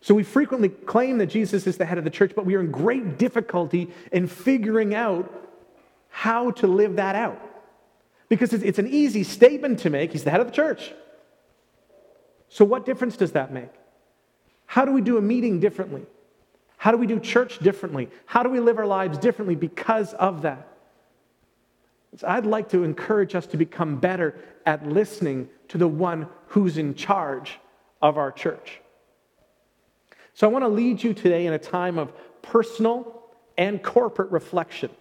So 0.02 0.16
we 0.16 0.24
frequently 0.24 0.70
claim 0.70 1.18
that 1.18 1.28
Jesus 1.28 1.68
is 1.68 1.78
the 1.78 1.86
head 1.86 1.98
of 1.98 2.04
the 2.04 2.10
church, 2.10 2.34
but 2.36 2.46
we 2.46 2.56
are 2.56 2.62
in 2.62 2.72
great 2.72 3.18
difficulty 3.18 3.90
in 4.12 4.28
figuring 4.28 4.96
out 4.96 5.32
how 6.10 6.52
to 6.52 6.68
live 6.68 6.96
that 6.96 7.16
out. 7.16 7.42
Because 8.30 8.54
it's 8.54 8.80
an 8.80 8.88
easy 8.88 9.24
statement 9.24 9.80
to 9.80 9.90
make. 9.90 10.12
He's 10.12 10.24
the 10.24 10.32
head 10.32 10.42
of 10.42 10.48
the 10.48 10.54
church. 10.54 10.94
So, 12.50 12.66
what 12.66 12.86
difference 12.86 13.18
does 13.18 13.34
that 13.34 13.54
make? 13.54 13.70
How 14.66 14.86
do 14.86 14.92
we 14.92 15.02
do 15.02 15.18
a 15.18 15.22
meeting 15.22 15.60
differently? 15.60 16.06
How 16.78 16.92
do 16.92 16.98
we 16.98 17.08
do 17.08 17.20
church 17.20 17.60
differently? 17.60 18.10
How 18.26 18.44
do 18.44 18.50
we 18.50 18.60
live 18.60 18.78
our 18.78 18.86
lives 18.86 19.18
differently 19.18 19.56
because 19.56 20.14
of 20.14 20.44
that? 20.44 20.68
So 22.18 22.28
I'd 22.28 22.46
like 22.46 22.70
to 22.70 22.84
encourage 22.84 23.36
us 23.36 23.48
to 23.48 23.58
become 23.58 24.00
better 24.00 24.36
at 24.66 24.88
listening 24.88 25.50
to 25.70 25.78
the 25.78 25.88
one 25.88 26.28
who's 26.48 26.78
in 26.78 26.96
charge 26.96 27.60
of 28.02 28.18
our 28.18 28.32
church. 28.32 28.82
So 30.34 30.48
I 30.48 30.52
want 30.52 30.64
to 30.64 30.70
lead 30.70 31.02
you 31.04 31.14
today 31.14 31.46
in 31.46 31.54
a 31.54 31.60
time 31.60 31.98
of 31.98 32.14
personal 32.42 33.24
and 33.58 33.82
corporate 33.82 34.32
reflection, 34.32 34.92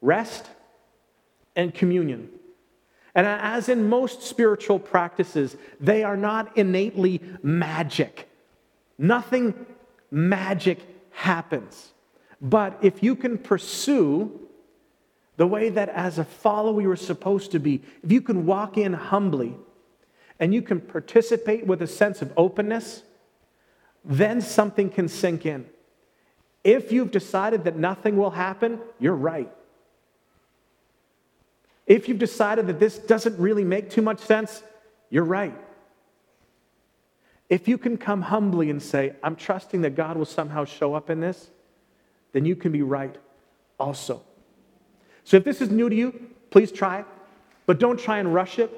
rest 0.00 0.48
and 1.56 1.74
communion. 1.74 2.30
And 3.14 3.26
as 3.26 3.68
in 3.68 3.88
most 3.88 4.22
spiritual 4.22 4.78
practices, 4.78 5.56
they 5.80 6.04
are 6.04 6.16
not 6.16 6.56
innately 6.56 7.20
magic. 7.42 8.28
Nothing 8.98 9.66
magic 10.10 10.78
happens. 11.10 11.92
But 12.40 12.78
if 12.82 13.02
you 13.02 13.16
can 13.16 13.36
pursue 13.36 14.48
the 15.40 15.46
way 15.46 15.70
that 15.70 15.88
as 15.88 16.18
a 16.18 16.24
follower 16.24 16.82
you 16.82 16.90
are 16.90 16.96
supposed 16.96 17.52
to 17.52 17.58
be. 17.58 17.80
If 18.02 18.12
you 18.12 18.20
can 18.20 18.44
walk 18.44 18.76
in 18.76 18.92
humbly 18.92 19.56
and 20.38 20.52
you 20.52 20.60
can 20.60 20.82
participate 20.82 21.66
with 21.66 21.80
a 21.80 21.86
sense 21.86 22.20
of 22.20 22.30
openness, 22.36 23.02
then 24.04 24.42
something 24.42 24.90
can 24.90 25.08
sink 25.08 25.46
in. 25.46 25.64
If 26.62 26.92
you've 26.92 27.10
decided 27.10 27.64
that 27.64 27.74
nothing 27.74 28.18
will 28.18 28.32
happen, 28.32 28.80
you're 28.98 29.14
right. 29.14 29.50
If 31.86 32.06
you've 32.06 32.18
decided 32.18 32.66
that 32.66 32.78
this 32.78 32.98
doesn't 32.98 33.38
really 33.38 33.64
make 33.64 33.88
too 33.88 34.02
much 34.02 34.20
sense, 34.20 34.62
you're 35.08 35.24
right. 35.24 35.56
If 37.48 37.66
you 37.66 37.78
can 37.78 37.96
come 37.96 38.20
humbly 38.20 38.68
and 38.68 38.82
say, 38.82 39.14
I'm 39.22 39.36
trusting 39.36 39.80
that 39.80 39.96
God 39.96 40.18
will 40.18 40.26
somehow 40.26 40.66
show 40.66 40.92
up 40.92 41.08
in 41.08 41.20
this, 41.20 41.48
then 42.32 42.44
you 42.44 42.56
can 42.56 42.72
be 42.72 42.82
right 42.82 43.16
also. 43.78 44.22
So 45.30 45.36
if 45.36 45.44
this 45.44 45.60
is 45.60 45.70
new 45.70 45.88
to 45.88 45.94
you, 45.94 46.28
please 46.50 46.72
try 46.72 46.98
it, 46.98 47.04
but 47.64 47.78
don't 47.78 48.00
try 48.00 48.18
and 48.18 48.34
rush 48.34 48.58
it 48.58 48.68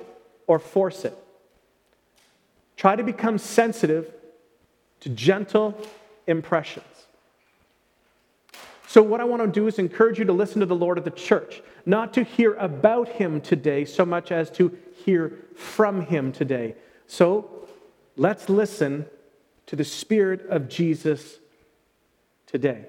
or 0.46 0.58
force 0.58 1.06
it. 1.06 1.16
Try 2.76 2.94
to 2.94 3.02
become 3.02 3.38
sensitive 3.38 4.12
to 5.00 5.08
gentle 5.08 5.74
impressions. 6.26 6.84
So, 8.86 9.00
what 9.00 9.22
I 9.22 9.24
want 9.24 9.40
to 9.40 9.48
do 9.48 9.66
is 9.66 9.78
encourage 9.78 10.18
you 10.18 10.26
to 10.26 10.34
listen 10.34 10.60
to 10.60 10.66
the 10.66 10.76
Lord 10.76 10.98
of 10.98 11.04
the 11.04 11.10
church, 11.10 11.62
not 11.86 12.12
to 12.12 12.22
hear 12.22 12.52
about 12.56 13.08
him 13.08 13.40
today 13.40 13.86
so 13.86 14.04
much 14.04 14.30
as 14.30 14.50
to 14.50 14.76
hear 15.06 15.46
from 15.56 16.02
him 16.02 16.32
today. 16.32 16.74
So, 17.06 17.66
let's 18.14 18.50
listen 18.50 19.06
to 19.68 19.74
the 19.74 19.84
Spirit 19.84 20.44
of 20.50 20.68
Jesus 20.68 21.38
today. 22.46 22.88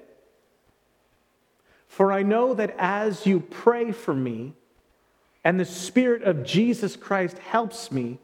For 1.94 2.10
I 2.10 2.24
know 2.24 2.54
that 2.54 2.74
as 2.76 3.24
you 3.24 3.38
pray 3.38 3.92
for 3.92 4.12
me, 4.12 4.54
and 5.44 5.60
the 5.60 5.64
Spirit 5.64 6.24
of 6.24 6.42
Jesus 6.42 6.96
Christ 6.96 7.38
helps 7.38 7.92
me, 7.92 8.18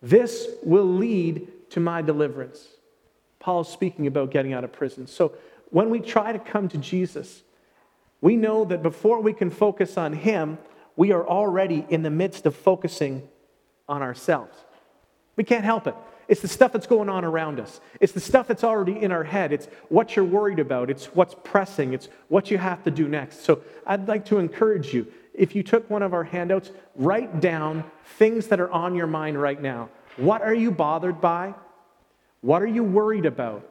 this 0.00 0.46
will 0.62 0.84
lead 0.84 1.48
to 1.70 1.80
my 1.80 2.02
deliverance. 2.02 2.68
Paul's 3.40 3.68
speaking 3.68 4.06
about 4.06 4.30
getting 4.30 4.52
out 4.52 4.62
of 4.62 4.70
prison. 4.70 5.08
So 5.08 5.32
when 5.70 5.90
we 5.90 5.98
try 5.98 6.30
to 6.30 6.38
come 6.38 6.68
to 6.68 6.78
Jesus, 6.78 7.42
we 8.20 8.36
know 8.36 8.64
that 8.64 8.80
before 8.80 9.20
we 9.20 9.32
can 9.32 9.50
focus 9.50 9.96
on 9.96 10.12
Him, 10.12 10.56
we 10.94 11.10
are 11.10 11.26
already 11.26 11.84
in 11.88 12.04
the 12.04 12.10
midst 12.10 12.46
of 12.46 12.54
focusing 12.54 13.28
on 13.88 14.02
ourselves. 14.02 14.56
We 15.34 15.42
can't 15.42 15.64
help 15.64 15.88
it. 15.88 15.96
It's 16.28 16.40
the 16.40 16.48
stuff 16.48 16.72
that's 16.72 16.86
going 16.86 17.08
on 17.08 17.24
around 17.24 17.60
us. 17.60 17.80
It's 18.00 18.12
the 18.12 18.20
stuff 18.20 18.48
that's 18.48 18.64
already 18.64 19.00
in 19.00 19.12
our 19.12 19.24
head. 19.24 19.52
It's 19.52 19.66
what 19.88 20.16
you're 20.16 20.24
worried 20.24 20.58
about. 20.58 20.90
It's 20.90 21.06
what's 21.06 21.36
pressing. 21.44 21.92
It's 21.92 22.08
what 22.28 22.50
you 22.50 22.58
have 22.58 22.82
to 22.84 22.90
do 22.90 23.06
next. 23.06 23.44
So 23.44 23.62
I'd 23.86 24.08
like 24.08 24.24
to 24.26 24.38
encourage 24.38 24.92
you 24.92 25.06
if 25.34 25.54
you 25.54 25.62
took 25.62 25.88
one 25.88 26.02
of 26.02 26.14
our 26.14 26.24
handouts, 26.24 26.72
write 26.96 27.40
down 27.40 27.84
things 28.18 28.46
that 28.48 28.58
are 28.58 28.70
on 28.70 28.94
your 28.94 29.06
mind 29.06 29.40
right 29.40 29.60
now. 29.60 29.90
What 30.16 30.42
are 30.42 30.54
you 30.54 30.70
bothered 30.70 31.20
by? 31.20 31.54
What 32.40 32.62
are 32.62 32.66
you 32.66 32.82
worried 32.82 33.26
about? 33.26 33.68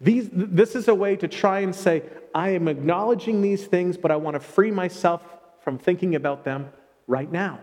These, 0.00 0.30
this 0.32 0.74
is 0.74 0.88
a 0.88 0.94
way 0.94 1.16
to 1.16 1.28
try 1.28 1.60
and 1.60 1.74
say, 1.74 2.02
I 2.34 2.50
am 2.50 2.68
acknowledging 2.68 3.42
these 3.42 3.66
things, 3.66 3.96
but 3.96 4.10
I 4.10 4.16
want 4.16 4.34
to 4.34 4.40
free 4.40 4.70
myself 4.70 5.22
from 5.62 5.78
thinking 5.78 6.14
about 6.14 6.44
them 6.44 6.70
right 7.06 7.30
now. 7.30 7.60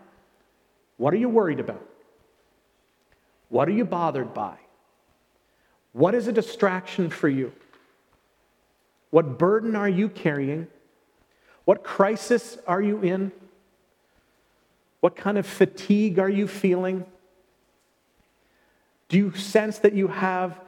What 0.98 1.14
are 1.14 1.18
you 1.18 1.30
worried 1.30 1.60
about? 1.60 1.84
What 3.50 3.68
are 3.68 3.72
you 3.72 3.86
bothered 3.86 4.34
by? 4.34 4.58
What 5.94 6.14
is 6.16 6.28
a 6.28 6.32
distraction 6.32 7.10
for 7.10 7.30
you? 7.30 7.52
What 9.10 9.38
burden 9.38 9.76
are 9.76 9.90
you 9.90 10.10
carrying? 10.10 10.68
What 11.66 11.84
crisis 11.84 12.58
are 12.68 12.82
you 12.82 13.02
in? 13.02 13.32
What 15.00 15.16
kind 15.16 15.38
of 15.38 15.46
fatigue 15.46 16.20
are 16.20 16.30
you 16.30 16.48
feeling? 16.48 17.06
Do 19.10 19.18
you 19.18 19.34
sense 19.34 19.80
that 19.80 19.94
you 19.94 20.08
have 20.08 20.60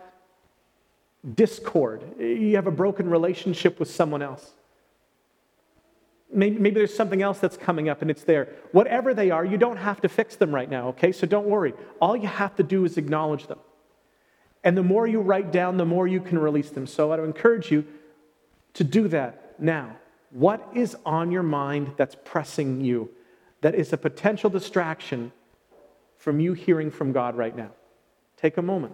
discord? 1.35 2.03
You 2.19 2.55
have 2.55 2.67
a 2.67 2.71
broken 2.71 3.09
relationship 3.09 3.79
with 3.79 3.89
someone 3.89 4.21
else? 4.21 4.53
Maybe, 6.31 6.59
maybe, 6.59 6.75
there's 6.75 6.93
something 6.93 7.21
else 7.21 7.39
that's 7.39 7.57
coming 7.57 7.89
up 7.89 8.01
and 8.03 8.11
it's 8.11 8.23
there. 8.23 8.49
Whatever 8.71 9.13
they 9.13 9.31
are, 9.31 9.43
you 9.43 9.57
don't 9.57 9.77
have 9.77 9.99
to 10.01 10.09
fix 10.09 10.35
them 10.35 10.53
right 10.53 10.69
now, 10.69 10.89
okay? 10.89 11.11
So 11.11 11.25
don't 11.25 11.47
worry. 11.47 11.73
All 11.99 12.15
you 12.15 12.27
have 12.27 12.55
to 12.57 12.63
do 12.63 12.85
is 12.85 12.97
acknowledge 12.97 13.47
them. 13.47 13.59
And 14.63 14.77
the 14.77 14.83
more 14.83 15.07
you 15.07 15.21
write 15.21 15.51
down, 15.51 15.77
the 15.77 15.85
more 15.85 16.07
you 16.07 16.21
can 16.21 16.37
release 16.37 16.69
them. 16.69 16.85
So 16.85 17.11
I 17.11 17.17
would 17.17 17.25
encourage 17.25 17.71
you 17.71 17.85
to 18.75 18.83
do 18.83 19.07
that 19.07 19.59
now. 19.59 19.95
What 20.31 20.67
is 20.75 20.95
on 21.05 21.31
your 21.31 21.43
mind 21.43 21.93
that's 21.97 22.15
pressing 22.23 22.81
you, 22.81 23.09
that 23.61 23.73
is 23.73 23.93
a 23.93 23.97
potential 23.97 24.49
distraction 24.49 25.31
from 26.17 26.39
you 26.39 26.53
hearing 26.53 26.91
from 26.91 27.11
God 27.11 27.35
right 27.35 27.55
now? 27.55 27.71
Take 28.37 28.57
a 28.57 28.61
moment. 28.61 28.93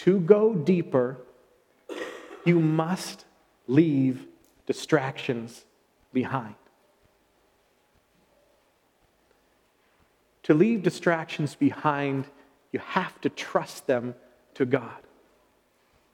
To 0.00 0.18
go 0.18 0.54
deeper, 0.54 1.18
you 2.46 2.58
must 2.58 3.26
leave 3.68 4.26
distractions 4.64 5.66
behind. 6.10 6.54
To 10.44 10.54
leave 10.54 10.82
distractions 10.82 11.54
behind, 11.54 12.24
you 12.72 12.80
have 12.80 13.20
to 13.20 13.28
trust 13.28 13.86
them 13.86 14.14
to 14.54 14.64
God. 14.64 14.96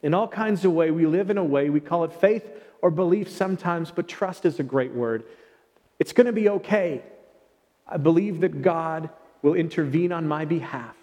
In 0.03 0.15
all 0.15 0.27
kinds 0.27 0.65
of 0.65 0.73
ways, 0.73 0.91
we 0.91 1.07
live 1.07 1.31
in 1.31 1.39
a 1.39 1.45
way, 1.45 1.71
we 1.71 1.79
call 1.79 2.03
it 2.03 2.13
faith 2.13 2.45
or 2.83 2.91
belief 2.91 3.31
sometimes, 3.31 3.93
but 3.93 4.09
trust 4.09 4.45
is 4.45 4.59
a 4.59 4.65
great 4.65 4.95
word. 4.95 5.23
It's 6.01 6.13
going 6.13 6.27
to 6.27 6.33
be 6.33 6.49
okay. 6.49 7.05
I 7.87 7.99
believe 7.99 8.41
that 8.41 8.63
God 8.63 9.11
will 9.43 9.55
intervene 9.55 10.11
on 10.11 10.27
my 10.27 10.45
behalf 10.45 10.96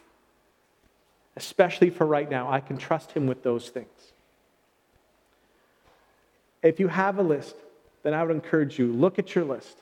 especially 1.36 1.90
for 1.90 2.06
right 2.06 2.30
now. 2.30 2.52
I 2.52 2.60
can 2.60 2.78
trust 2.78 3.12
Him 3.12 3.28
with 3.28 3.44
those 3.44 3.70
things. 3.70 4.14
If 6.62 6.80
you 6.80 6.88
have 6.88 7.18
a 7.18 7.24
list, 7.24 7.56
then 8.04 8.14
I 8.14 8.24
would 8.24 8.36
encourage 8.36 8.80
you 8.80 8.92
look 8.92 9.20
at 9.20 9.36
your 9.36 9.46
list 9.46 9.78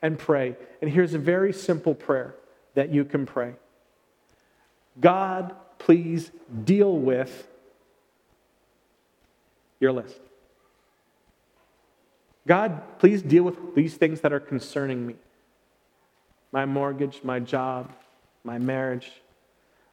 and 0.00 0.18
pray. 0.18 0.56
And 0.80 0.90
here's 0.90 1.14
a 1.14 1.18
very 1.18 1.52
simple 1.52 1.94
prayer 1.94 2.34
that 2.74 2.90
you 2.90 3.04
can 3.04 3.26
pray 3.26 3.54
God, 5.00 5.54
please 5.78 6.30
deal 6.64 6.96
with 6.96 7.46
your 9.80 9.92
list. 9.92 10.18
God, 12.46 12.98
please 12.98 13.22
deal 13.22 13.44
with 13.44 13.74
these 13.74 13.96
things 13.96 14.22
that 14.22 14.32
are 14.32 14.40
concerning 14.40 15.06
me 15.06 15.16
my 16.50 16.64
mortgage, 16.64 17.20
my 17.22 17.38
job, 17.38 17.92
my 18.42 18.58
marriage, 18.58 19.12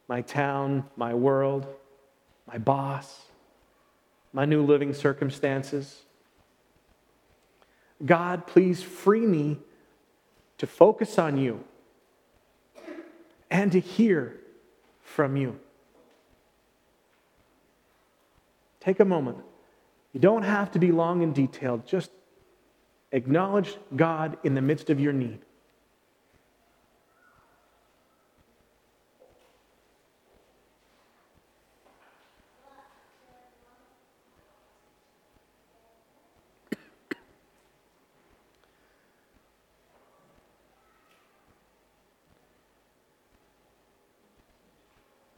my 0.08 0.22
town, 0.22 0.86
my 0.96 1.14
world, 1.14 1.68
my 2.48 2.58
boss, 2.58 3.26
my 4.34 4.46
new 4.46 4.64
living 4.64 4.94
circumstances. 4.94 6.02
God, 8.06 8.46
please 8.46 8.84
free 8.84 9.26
me 9.26 9.58
to 10.58 10.68
focus 10.68 11.18
on 11.18 11.38
you 11.38 11.64
and 13.50 13.72
to 13.72 13.80
hear 13.80 14.38
from 15.02 15.38
you. 15.38 15.60
Take 18.80 19.00
a 19.00 19.06
moment. 19.06 19.38
You 20.14 20.20
don't 20.20 20.44
have 20.44 20.72
to 20.72 20.80
be 20.80 20.92
long 20.92 21.24
and 21.24 21.34
detailed. 21.34 21.86
Just 21.88 22.12
acknowledge 23.12 23.78
God 23.96 24.38
in 24.44 24.54
the 24.54 24.62
midst 24.62 24.90
of 24.90 25.00
your 25.00 25.14
need. 25.14 25.40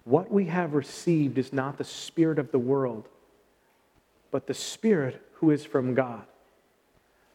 What 0.04 0.27
we 0.38 0.46
have 0.46 0.76
received 0.76 1.40
is 1.40 1.52
not 1.52 1.80
the 1.80 1.84
spirit 1.84 2.38
of 2.38 2.52
the 2.52 2.60
world, 2.60 3.08
but 4.30 4.46
the 4.46 4.54
spirit 4.54 5.20
who 5.34 5.50
is 5.50 5.66
from 5.66 5.96
God, 5.96 6.28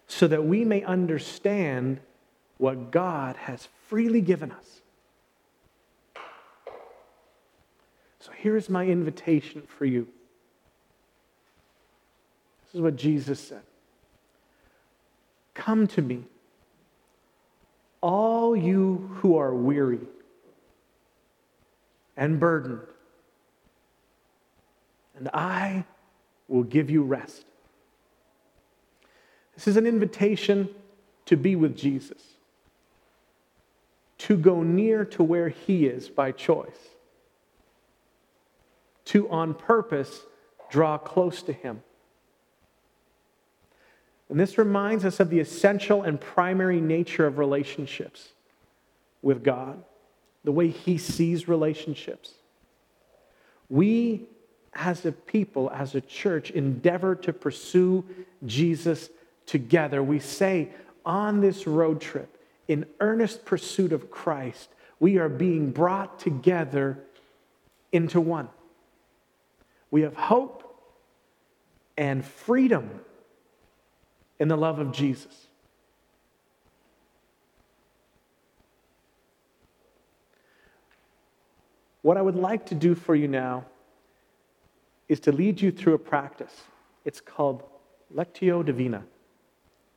so 0.06 0.28
that 0.28 0.44
we 0.44 0.64
may 0.64 0.84
understand 0.84 1.98
what 2.58 2.92
God 2.92 3.34
has 3.34 3.66
freely 3.88 4.20
given 4.20 4.52
us. 4.52 4.82
So 8.20 8.30
here's 8.36 8.70
my 8.70 8.86
invitation 8.86 9.62
for 9.62 9.84
you. 9.84 10.06
This 12.66 12.76
is 12.76 12.80
what 12.82 12.94
Jesus 12.94 13.40
said 13.40 13.62
Come 15.54 15.88
to 15.88 16.02
me, 16.02 16.22
all 18.00 18.54
you 18.54 19.10
who 19.14 19.36
are 19.38 19.52
weary 19.52 19.98
and 22.16 22.38
burdened, 22.38 22.86
and 25.16 25.28
I 25.32 25.84
will 26.48 26.62
give 26.62 26.90
you 26.90 27.02
rest. 27.02 27.44
This 29.54 29.68
is 29.68 29.76
an 29.76 29.86
invitation 29.86 30.68
to 31.26 31.36
be 31.36 31.56
with 31.56 31.76
Jesus, 31.76 32.22
to 34.18 34.36
go 34.36 34.62
near 34.62 35.04
to 35.06 35.22
where 35.22 35.48
he 35.48 35.86
is 35.86 36.08
by 36.08 36.32
choice, 36.32 36.88
to 39.06 39.28
on 39.30 39.54
purpose 39.54 40.22
draw 40.70 40.98
close 40.98 41.42
to 41.42 41.52
him. 41.52 41.82
And 44.28 44.40
this 44.40 44.56
reminds 44.56 45.04
us 45.04 45.20
of 45.20 45.28
the 45.28 45.40
essential 45.40 46.02
and 46.02 46.18
primary 46.18 46.80
nature 46.80 47.26
of 47.26 47.36
relationships 47.36 48.30
with 49.20 49.44
God 49.44 49.84
the 50.44 50.52
way 50.52 50.68
He 50.68 50.98
sees 50.98 51.48
relationships. 51.48 52.32
We, 53.68 54.26
as 54.74 55.06
a 55.06 55.12
people, 55.12 55.70
as 55.70 55.94
a 55.94 56.00
church, 56.00 56.50
endeavor 56.50 57.14
to 57.16 57.32
pursue 57.32 58.04
Jesus 58.44 59.10
together. 59.46 60.02
We 60.02 60.18
say 60.18 60.70
on 61.04 61.40
this 61.40 61.66
road 61.66 62.00
trip, 62.00 62.38
in 62.68 62.86
earnest 63.00 63.44
pursuit 63.44 63.92
of 63.92 64.10
Christ, 64.10 64.68
we 65.00 65.18
are 65.18 65.28
being 65.28 65.70
brought 65.70 66.18
together 66.18 66.98
into 67.90 68.20
one. 68.20 68.48
We 69.90 70.02
have 70.02 70.14
hope 70.14 70.62
and 71.96 72.24
freedom 72.24 73.00
in 74.38 74.48
the 74.48 74.56
love 74.56 74.78
of 74.78 74.92
Jesus. 74.92 75.48
What 82.02 82.16
I 82.16 82.22
would 82.22 82.36
like 82.36 82.66
to 82.66 82.74
do 82.74 82.94
for 82.94 83.14
you 83.14 83.28
now 83.28 83.64
is 85.08 85.20
to 85.20 85.32
lead 85.32 85.60
you 85.60 85.70
through 85.70 85.94
a 85.94 85.98
practice. 85.98 86.52
It's 87.04 87.20
called 87.20 87.62
Lectio 88.14 88.64
Divina. 88.64 89.04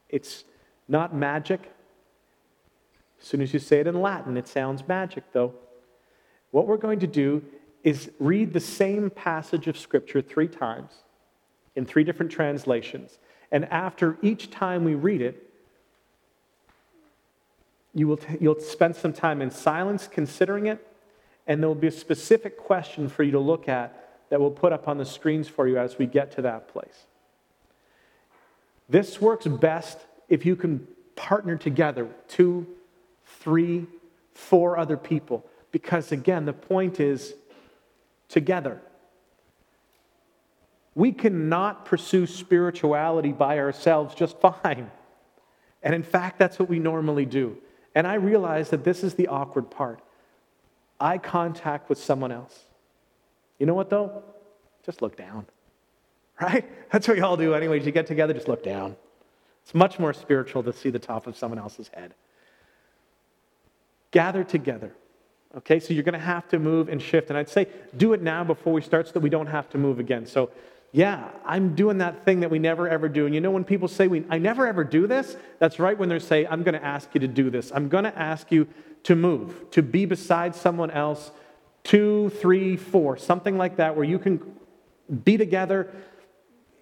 It's 0.09 0.43
not 0.87 1.15
magic. 1.15 1.61
As 3.19 3.27
soon 3.27 3.41
as 3.41 3.53
you 3.53 3.59
say 3.59 3.79
it 3.79 3.87
in 3.87 4.01
Latin, 4.01 4.37
it 4.37 4.47
sounds 4.47 4.87
magic, 4.87 5.23
though. 5.31 5.53
What 6.51 6.67
we're 6.67 6.77
going 6.77 6.99
to 6.99 7.07
do 7.07 7.43
is 7.83 8.11
read 8.19 8.53
the 8.53 8.59
same 8.59 9.09
passage 9.09 9.67
of 9.67 9.77
Scripture 9.77 10.21
three 10.21 10.47
times 10.47 10.91
in 11.75 11.85
three 11.85 12.03
different 12.03 12.31
translations. 12.31 13.19
And 13.51 13.65
after 13.65 14.17
each 14.21 14.51
time 14.51 14.83
we 14.83 14.95
read 14.95 15.21
it, 15.21 15.49
you 17.93 18.07
will 18.07 18.17
t- 18.17 18.37
you'll 18.39 18.59
spend 18.59 18.95
some 18.95 19.13
time 19.13 19.41
in 19.41 19.49
silence 19.49 20.07
considering 20.07 20.65
it, 20.65 20.85
and 21.47 21.62
there 21.62 21.67
will 21.67 21.75
be 21.75 21.88
a 21.88 21.91
specific 21.91 22.58
question 22.58 23.08
for 23.08 23.23
you 23.23 23.31
to 23.31 23.39
look 23.39 23.69
at 23.69 24.01
that 24.29 24.39
we'll 24.39 24.51
put 24.51 24.73
up 24.73 24.88
on 24.88 24.97
the 24.97 25.05
screens 25.05 25.47
for 25.47 25.67
you 25.67 25.77
as 25.77 25.97
we 25.97 26.05
get 26.05 26.31
to 26.34 26.41
that 26.41 26.67
place. 26.67 27.05
This 28.89 29.21
works 29.21 29.45
best 29.47 29.99
if 30.29 30.45
you 30.45 30.55
can 30.55 30.88
partner 31.15 31.55
together, 31.55 32.08
two, 32.27 32.67
three, 33.25 33.86
four 34.34 34.77
other 34.77 34.97
people, 34.97 35.45
because 35.71 36.12
again, 36.12 36.45
the 36.45 36.53
point 36.53 36.99
is 36.99 37.34
together. 38.27 38.81
We 40.93 41.12
cannot 41.12 41.86
pursue 41.86 42.25
spirituality 42.25 43.31
by 43.31 43.60
ourselves 43.60 44.15
just 44.15 44.39
fine. 44.39 44.89
And 45.84 45.93
in 45.93 46.03
fact, 46.03 46.39
that's 46.39 46.58
what 46.58 46.69
we 46.69 46.79
normally 46.79 47.25
do. 47.25 47.58
And 47.93 48.08
I 48.08 48.15
realize 48.15 48.69
that 48.69 48.84
this 48.84 49.03
is 49.03 49.13
the 49.13 49.27
awkward 49.27 49.69
part 49.69 50.01
eye 50.99 51.17
contact 51.17 51.89
with 51.89 51.97
someone 51.97 52.31
else. 52.31 52.65
You 53.60 53.65
know 53.65 53.73
what, 53.73 53.89
though? 53.89 54.23
Just 54.86 55.01
look 55.01 55.15
down. 55.15 55.45
Right? 56.41 56.65
That's 56.91 57.08
what 57.08 57.15
you 57.15 57.23
all 57.23 57.38
do, 57.38 57.53
anyways. 57.53 57.86
You 57.86 57.93
get 57.93 58.08
together, 58.08 58.34
just 58.34 58.49
look 58.49 58.62
down. 58.62 58.97
It's 59.63 59.73
much 59.73 59.99
more 59.99 60.12
spiritual 60.12 60.63
to 60.63 60.73
see 60.73 60.89
the 60.89 60.99
top 60.99 61.27
of 61.27 61.38
someone 61.38 61.58
else's 61.58 61.89
head. 61.93 62.13
Gather 64.12 64.43
together. 64.43 64.93
Okay, 65.55 65.79
so 65.79 65.93
you're 65.93 66.03
going 66.03 66.12
to 66.12 66.19
have 66.19 66.45
to 66.49 66.60
move 66.60 66.89
and 66.89 67.01
shift. 67.01 67.29
And 67.29 67.38
I'd 67.38 67.47
say 67.47 67.67
do 67.95 68.12
it 68.12 68.21
now 68.21 68.43
before 68.43 68.73
we 68.73 68.81
start 68.81 69.08
so 69.08 69.13
that 69.13 69.21
we 69.21 69.29
don't 69.29 69.47
have 69.47 69.69
to 69.69 69.77
move 69.77 69.97
again. 69.97 70.25
So 70.25 70.49
yeah, 70.91 71.29
I'm 71.45 71.75
doing 71.75 71.97
that 71.99 72.25
thing 72.25 72.41
that 72.41 72.51
we 72.51 72.60
never 72.60 72.88
ever 72.88 73.10
do. 73.10 73.25
And 73.25 73.34
you 73.34 73.41
know 73.41 73.51
when 73.51 73.63
people 73.63 73.88
say, 73.88 74.08
we, 74.08 74.25
I 74.29 74.38
never 74.38 74.67
ever 74.67 74.84
do 74.84 75.08
this? 75.08 75.36
That's 75.60 75.79
right 75.79 75.97
when 75.97 76.10
they 76.10 76.19
say, 76.19 76.45
I'm 76.45 76.63
going 76.63 76.73
to 76.73 76.84
ask 76.84 77.10
you 77.13 77.21
to 77.21 77.27
do 77.27 77.49
this. 77.49 77.71
I'm 77.73 77.89
going 77.89 78.03
to 78.03 78.17
ask 78.17 78.51
you 78.51 78.67
to 79.05 79.15
move, 79.15 79.69
to 79.71 79.81
be 79.81 80.05
beside 80.05 80.55
someone 80.55 80.91
else, 80.91 81.31
two, 81.83 82.29
three, 82.41 82.75
four, 82.75 83.17
something 83.17 83.57
like 83.57 83.77
that, 83.77 83.95
where 83.95 84.03
you 84.03 84.17
can 84.17 84.41
be 85.23 85.37
together, 85.37 85.93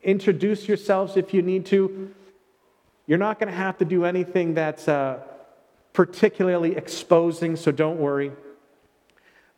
introduce 0.02 0.68
yourselves 0.68 1.18
if 1.18 1.34
you 1.34 1.42
need 1.42 1.66
to. 1.66 2.14
You're 3.08 3.18
not 3.18 3.40
going 3.40 3.52
to 3.52 3.58
have 3.58 3.78
to 3.80 3.86
do 3.86 4.06
anything 4.06 4.54
that's 4.54 4.88
uh, 4.88 5.20
particularly 5.92 6.78
exposing, 6.78 7.58
so 7.58 7.72
don't 7.72 8.00
worry. 8.00 8.32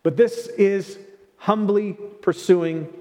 But 0.01 0.17
this 0.17 0.47
is 0.47 0.97
humbly 1.37 1.95
pursuing 2.21 2.91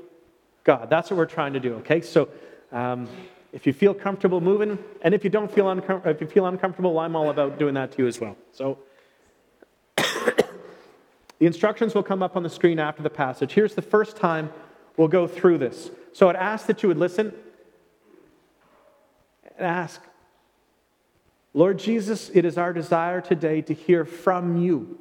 God. 0.65 0.91
That's 0.91 1.11
what 1.11 1.17
we're 1.17 1.25
trying 1.25 1.55
to 1.55 1.61
do, 1.61 1.77
okay? 1.77 2.03
So 2.03 2.29
um, 2.71 3.09
if 3.53 3.67
you 3.67 3.73
feel 3.73 3.95
comfortable 3.95 4.43
moving, 4.43 4.79
and 5.01 5.15
if 5.15 5.25
you 5.25 5.31
don't 5.31 5.51
feel, 5.51 5.65
uncom- 5.67 6.05
if 6.07 6.21
you 6.21 6.27
feel 6.27 6.45
uncomfortable, 6.45 6.99
I'm 6.99 7.17
all 7.17 7.31
about 7.31 7.59
doing 7.59 7.73
that 7.75 7.93
to 7.93 8.03
you 8.03 8.07
as 8.07 8.21
well. 8.21 8.37
So 8.53 8.79
instructions 11.41 11.95
will 11.95 12.03
come 12.03 12.23
up 12.23 12.37
on 12.37 12.43
the 12.43 12.51
screen 12.51 12.79
after 12.79 13.03
the 13.03 13.11
passage. 13.11 13.53
Here's 13.53 13.75
the 13.75 13.83
first 13.83 14.17
time 14.17 14.53
we'll 14.97 15.09
go 15.09 15.27
through 15.27 15.59
this. 15.59 15.91
So 16.13 16.29
I'd 16.29 16.37
ask 16.37 16.67
that 16.67 16.83
you 16.83 16.89
would 16.89 16.99
listen 16.99 17.35
and 19.57 19.67
ask, 19.67 20.01
Lord 21.53 21.79
Jesus, 21.79 22.31
it 22.35 22.45
is 22.45 22.59
our 22.59 22.73
desire 22.73 23.21
today 23.21 23.63
to 23.63 23.75
hear 23.75 24.05
from 24.05 24.57
you. 24.57 24.99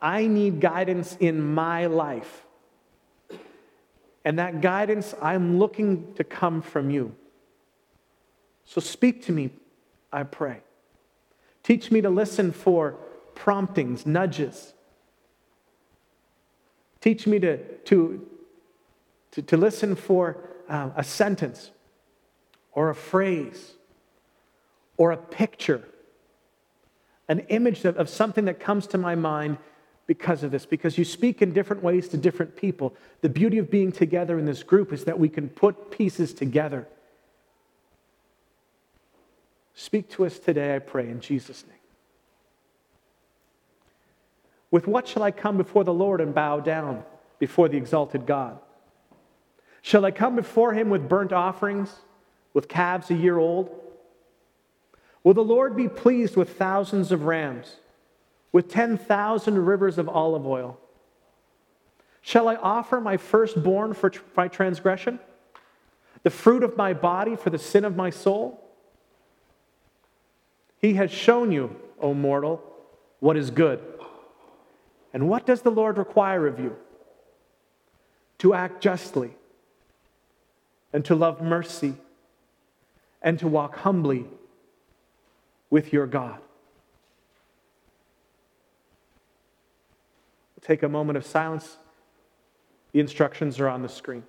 I 0.00 0.26
need 0.26 0.60
guidance 0.60 1.16
in 1.20 1.40
my 1.40 1.86
life. 1.86 2.46
And 4.24 4.38
that 4.38 4.60
guidance 4.60 5.14
I'm 5.20 5.58
looking 5.58 6.14
to 6.14 6.24
come 6.24 6.62
from 6.62 6.90
you. 6.90 7.14
So 8.64 8.80
speak 8.80 9.24
to 9.24 9.32
me, 9.32 9.50
I 10.12 10.22
pray. 10.22 10.60
Teach 11.62 11.90
me 11.90 12.00
to 12.00 12.10
listen 12.10 12.52
for 12.52 12.96
promptings, 13.34 14.06
nudges. 14.06 14.74
Teach 17.00 17.26
me 17.26 17.38
to, 17.38 17.56
to, 17.78 18.26
to, 19.32 19.42
to 19.42 19.56
listen 19.56 19.94
for 19.94 20.38
uh, 20.68 20.90
a 20.96 21.04
sentence 21.04 21.70
or 22.72 22.90
a 22.90 22.94
phrase 22.94 23.72
or 24.96 25.12
a 25.12 25.16
picture, 25.16 25.82
an 27.28 27.40
image 27.48 27.84
of, 27.84 27.96
of 27.96 28.08
something 28.08 28.44
that 28.44 28.60
comes 28.60 28.86
to 28.88 28.98
my 28.98 29.14
mind 29.14 29.56
because 30.06 30.42
of 30.42 30.50
this, 30.50 30.66
because 30.66 30.98
you 30.98 31.04
speak 31.04 31.40
in 31.40 31.52
different 31.52 31.82
ways 31.82 32.08
to 32.08 32.16
different 32.16 32.56
people. 32.56 32.94
The 33.20 33.28
beauty 33.28 33.58
of 33.58 33.70
being 33.70 33.92
together 33.92 34.38
in 34.38 34.44
this 34.44 34.62
group 34.62 34.92
is 34.92 35.04
that 35.04 35.18
we 35.18 35.28
can 35.28 35.48
put 35.48 35.90
pieces 35.90 36.34
together. 36.34 36.88
Speak 39.80 40.10
to 40.10 40.26
us 40.26 40.38
today, 40.38 40.76
I 40.76 40.78
pray, 40.78 41.08
in 41.08 41.20
Jesus' 41.20 41.64
name. 41.66 41.76
With 44.70 44.86
what 44.86 45.08
shall 45.08 45.22
I 45.22 45.30
come 45.30 45.56
before 45.56 45.84
the 45.84 45.92
Lord 45.92 46.20
and 46.20 46.34
bow 46.34 46.60
down 46.60 47.02
before 47.38 47.68
the 47.68 47.76
exalted 47.76 48.26
God? 48.26 48.58
Shall 49.82 50.04
I 50.04 50.10
come 50.10 50.36
before 50.36 50.74
him 50.74 50.90
with 50.90 51.08
burnt 51.08 51.32
offerings, 51.32 51.94
with 52.52 52.68
calves 52.68 53.10
a 53.10 53.14
year 53.14 53.38
old? 53.38 53.70
Will 55.24 55.34
the 55.34 55.40
Lord 55.42 55.76
be 55.76 55.88
pleased 55.88 56.36
with 56.36 56.56
thousands 56.58 57.10
of 57.10 57.24
rams? 57.24 57.76
with 58.52 58.68
10,000 58.68 59.64
rivers 59.64 59.98
of 59.98 60.08
olive 60.08 60.46
oil? 60.46 60.78
Shall 62.20 62.48
I 62.48 62.56
offer 62.56 63.00
my 63.00 63.16
firstborn 63.16 63.94
for 63.94 64.12
my 64.36 64.48
transgression, 64.48 65.20
the 66.22 66.30
fruit 66.30 66.62
of 66.62 66.76
my 66.76 66.92
body 66.92 67.36
for 67.36 67.50
the 67.50 67.58
sin 67.58 67.84
of 67.84 67.96
my 67.96 68.10
soul? 68.10 68.59
He 70.80 70.94
has 70.94 71.10
shown 71.10 71.52
you, 71.52 71.76
O 72.00 72.14
mortal, 72.14 72.62
what 73.20 73.36
is 73.36 73.50
good. 73.50 73.80
And 75.12 75.28
what 75.28 75.46
does 75.46 75.62
the 75.62 75.70
Lord 75.70 75.98
require 75.98 76.46
of 76.46 76.58
you? 76.58 76.76
To 78.38 78.54
act 78.54 78.80
justly, 78.80 79.36
and 80.92 81.04
to 81.04 81.14
love 81.14 81.42
mercy, 81.42 81.94
and 83.20 83.38
to 83.38 83.48
walk 83.48 83.76
humbly 83.76 84.24
with 85.68 85.92
your 85.92 86.06
God. 86.06 86.40
take 90.70 90.82
a 90.82 90.88
moment 90.88 91.16
of 91.16 91.26
silence. 91.26 91.78
The 92.92 93.00
instructions 93.00 93.58
are 93.58 93.68
on 93.68 93.82
the 93.82 93.88
screen. 93.88 94.22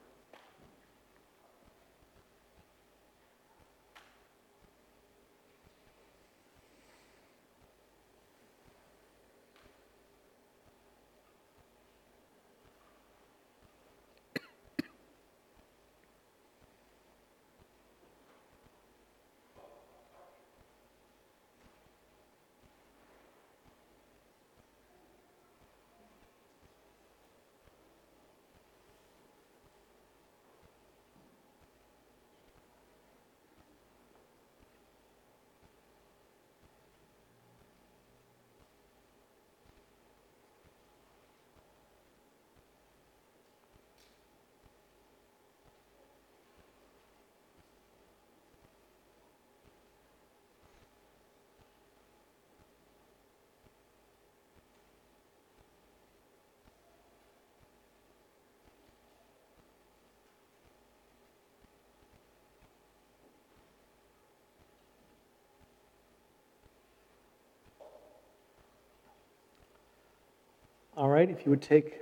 All 71.02 71.10
right, 71.10 71.32
if 71.32 71.48
you 71.48 71.50
would 71.50 71.64
take 71.64 72.00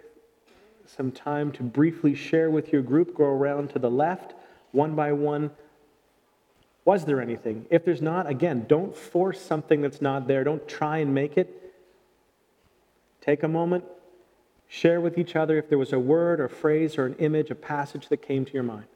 some 0.85 1.09
time 1.09 1.53
to 1.53 1.63
briefly 1.63 2.13
share 2.13 2.49
with 2.49 2.73
your 2.73 2.81
group, 2.81 3.15
go 3.15 3.23
around 3.23 3.69
to 3.69 3.79
the 3.79 3.89
left, 3.89 4.33
one 4.73 4.93
by 4.93 5.13
one. 5.13 5.51
Was 6.83 7.05
there 7.05 7.21
anything? 7.21 7.65
If 7.69 7.85
there's 7.85 8.01
not, 8.01 8.27
again, 8.27 8.65
don't 8.67 8.93
force 8.93 9.39
something 9.39 9.81
that's 9.81 10.01
not 10.01 10.27
there. 10.27 10.43
Don't 10.43 10.67
try 10.67 10.97
and 10.97 11.15
make 11.15 11.37
it. 11.37 11.73
Take 13.21 13.41
a 13.43 13.47
moment, 13.47 13.85
share 14.67 14.99
with 14.99 15.17
each 15.17 15.33
other 15.33 15.57
if 15.57 15.69
there 15.69 15.77
was 15.77 15.93
a 15.93 15.99
word 15.99 16.41
or 16.41 16.49
phrase 16.49 16.97
or 16.97 17.05
an 17.05 17.15
image, 17.19 17.49
a 17.51 17.55
passage 17.55 18.09
that 18.09 18.17
came 18.17 18.43
to 18.43 18.51
your 18.51 18.63
mind. 18.63 18.87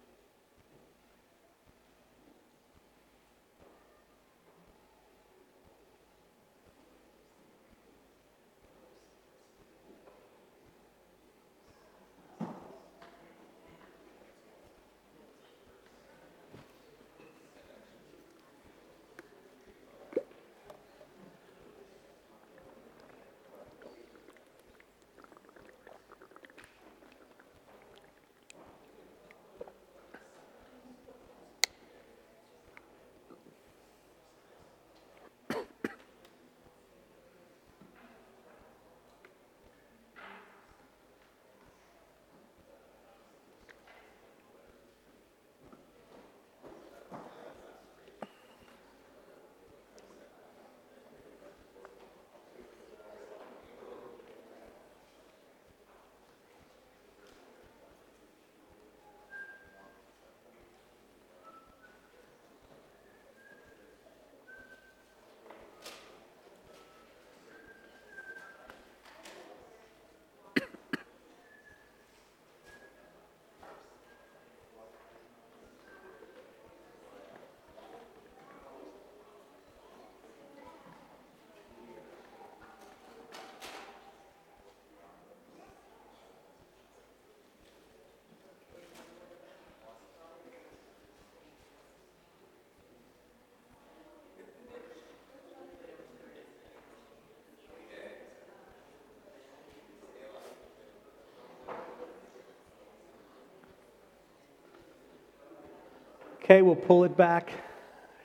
Okay, 106.54 106.62
we'll 106.62 106.76
pull 106.76 107.04
it 107.04 107.18
back 107.18 107.52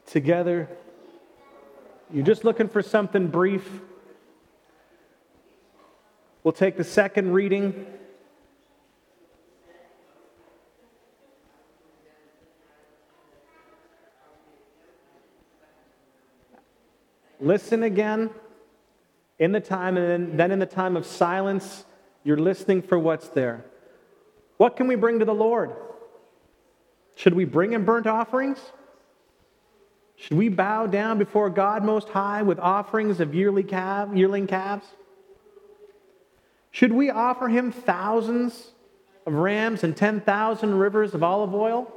together. 0.05 0.69
You're 2.13 2.27
just 2.27 2.45
looking 2.45 2.69
for 2.69 2.83
something 2.83 3.29
brief. 3.29 3.67
We'll 6.45 6.53
take 6.53 6.77
the 6.77 6.85
second 6.85 7.33
reading. 7.33 7.87
Listen 17.41 17.83
again 17.83 18.29
in 19.39 19.53
the 19.53 19.61
time, 19.61 19.97
and 19.97 20.39
then 20.39 20.51
in 20.51 20.59
the 20.59 20.67
time 20.67 20.99
of 20.99 21.07
silence, 21.07 21.87
you're 22.25 22.37
listening 22.37 22.83
for 22.83 22.99
what's 22.99 23.29
there. 23.29 23.65
What 24.59 24.77
can 24.77 24.87
we 24.87 24.97
bring 24.97 25.19
to 25.21 25.25
the 25.25 25.33
Lord? 25.33 25.73
Should 27.19 27.35
we 27.35 27.45
bring 27.45 27.73
him 27.73 27.85
burnt 27.85 28.07
offerings? 28.07 28.61
Should 30.15 30.37
we 30.37 30.49
bow 30.49 30.87
down 30.87 31.19
before 31.19 31.51
God 31.51 31.83
Most 31.83 32.09
High 32.11 32.43
with 32.43 32.61
offerings 32.61 33.19
of 33.19 33.35
yearly 33.35 33.65
calf, 33.65 34.09
yearling 34.15 34.47
calves? 34.47 34.87
Should 36.71 36.93
we 36.93 37.11
offer 37.11 37.49
him 37.49 37.73
thousands 37.73 38.71
of 39.27 39.33
rams 39.33 39.83
and 39.83 39.97
10,000 39.97 40.79
rivers 40.79 41.13
of 41.13 41.25
olive 41.25 41.57
oil? 41.57 41.93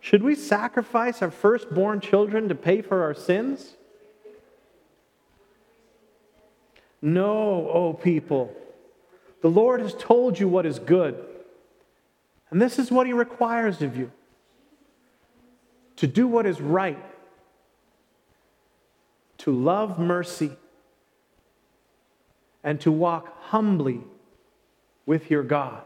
Should 0.00 0.22
we 0.22 0.34
sacrifice 0.34 1.20
our 1.20 1.30
firstborn 1.30 2.00
children 2.00 2.48
to 2.48 2.54
pay 2.54 2.80
for 2.80 3.02
our 3.02 3.12
sins? 3.12 3.74
No, 7.02 7.30
O 7.30 7.70
oh 7.74 7.92
people. 7.92 8.56
The 9.42 9.50
Lord 9.50 9.82
has 9.82 9.92
told 9.92 10.40
you 10.40 10.48
what 10.48 10.64
is 10.64 10.78
good. 10.78 11.26
And 12.52 12.60
this 12.60 12.78
is 12.78 12.90
what 12.90 13.06
he 13.06 13.14
requires 13.14 13.80
of 13.80 13.96
you 13.96 14.12
to 15.96 16.06
do 16.06 16.26
what 16.26 16.46
is 16.46 16.60
right, 16.60 17.02
to 19.38 19.50
love 19.50 19.98
mercy, 19.98 20.52
and 22.62 22.78
to 22.82 22.92
walk 22.92 23.40
humbly 23.44 24.02
with 25.06 25.30
your 25.30 25.42
God. 25.42 25.82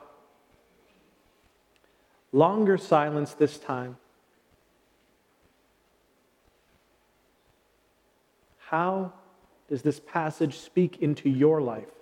Longer 2.33 2.79
silence 2.79 3.35
this 3.35 3.59
time. 3.59 3.97
How 8.59 9.13
does 9.69 9.83
this 9.83 10.01
passage 10.01 10.59
speak 10.59 11.01
into 11.01 11.29
your 11.29 11.61
life? 11.61 11.96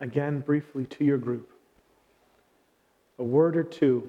Again 0.00 0.40
briefly 0.40 0.86
to 0.86 1.04
your 1.04 1.18
group. 1.18 1.50
A 3.18 3.24
word 3.24 3.56
or 3.56 3.62
two. 3.62 4.08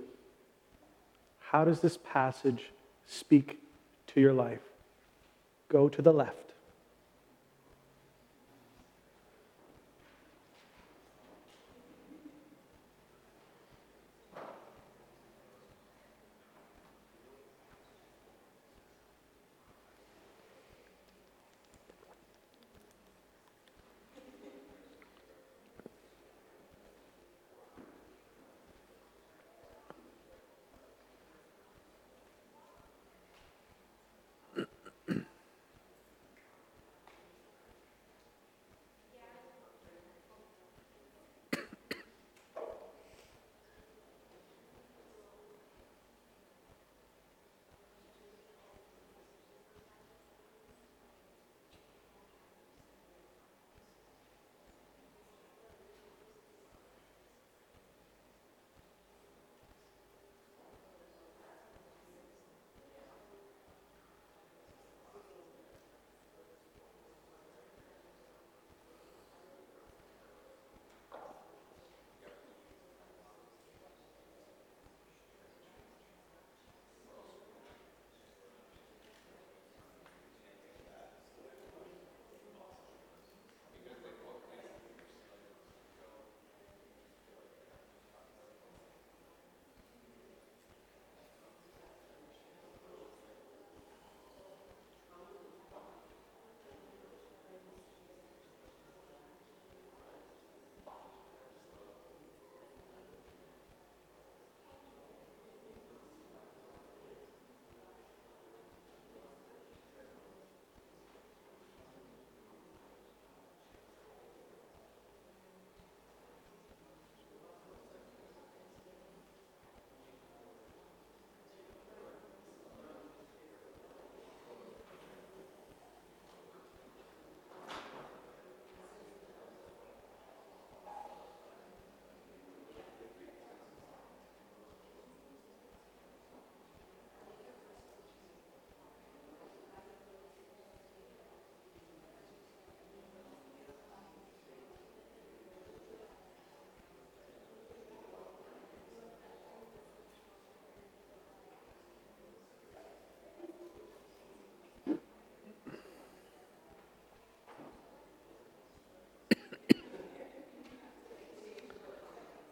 How 1.40 1.66
does 1.66 1.82
this 1.82 1.98
passage 1.98 2.72
speak 3.06 3.60
to 4.08 4.22
your 4.22 4.34
life? 4.34 4.62
Go 5.68 5.90
to 5.90 6.02
the 6.02 6.14
left. 6.14 6.51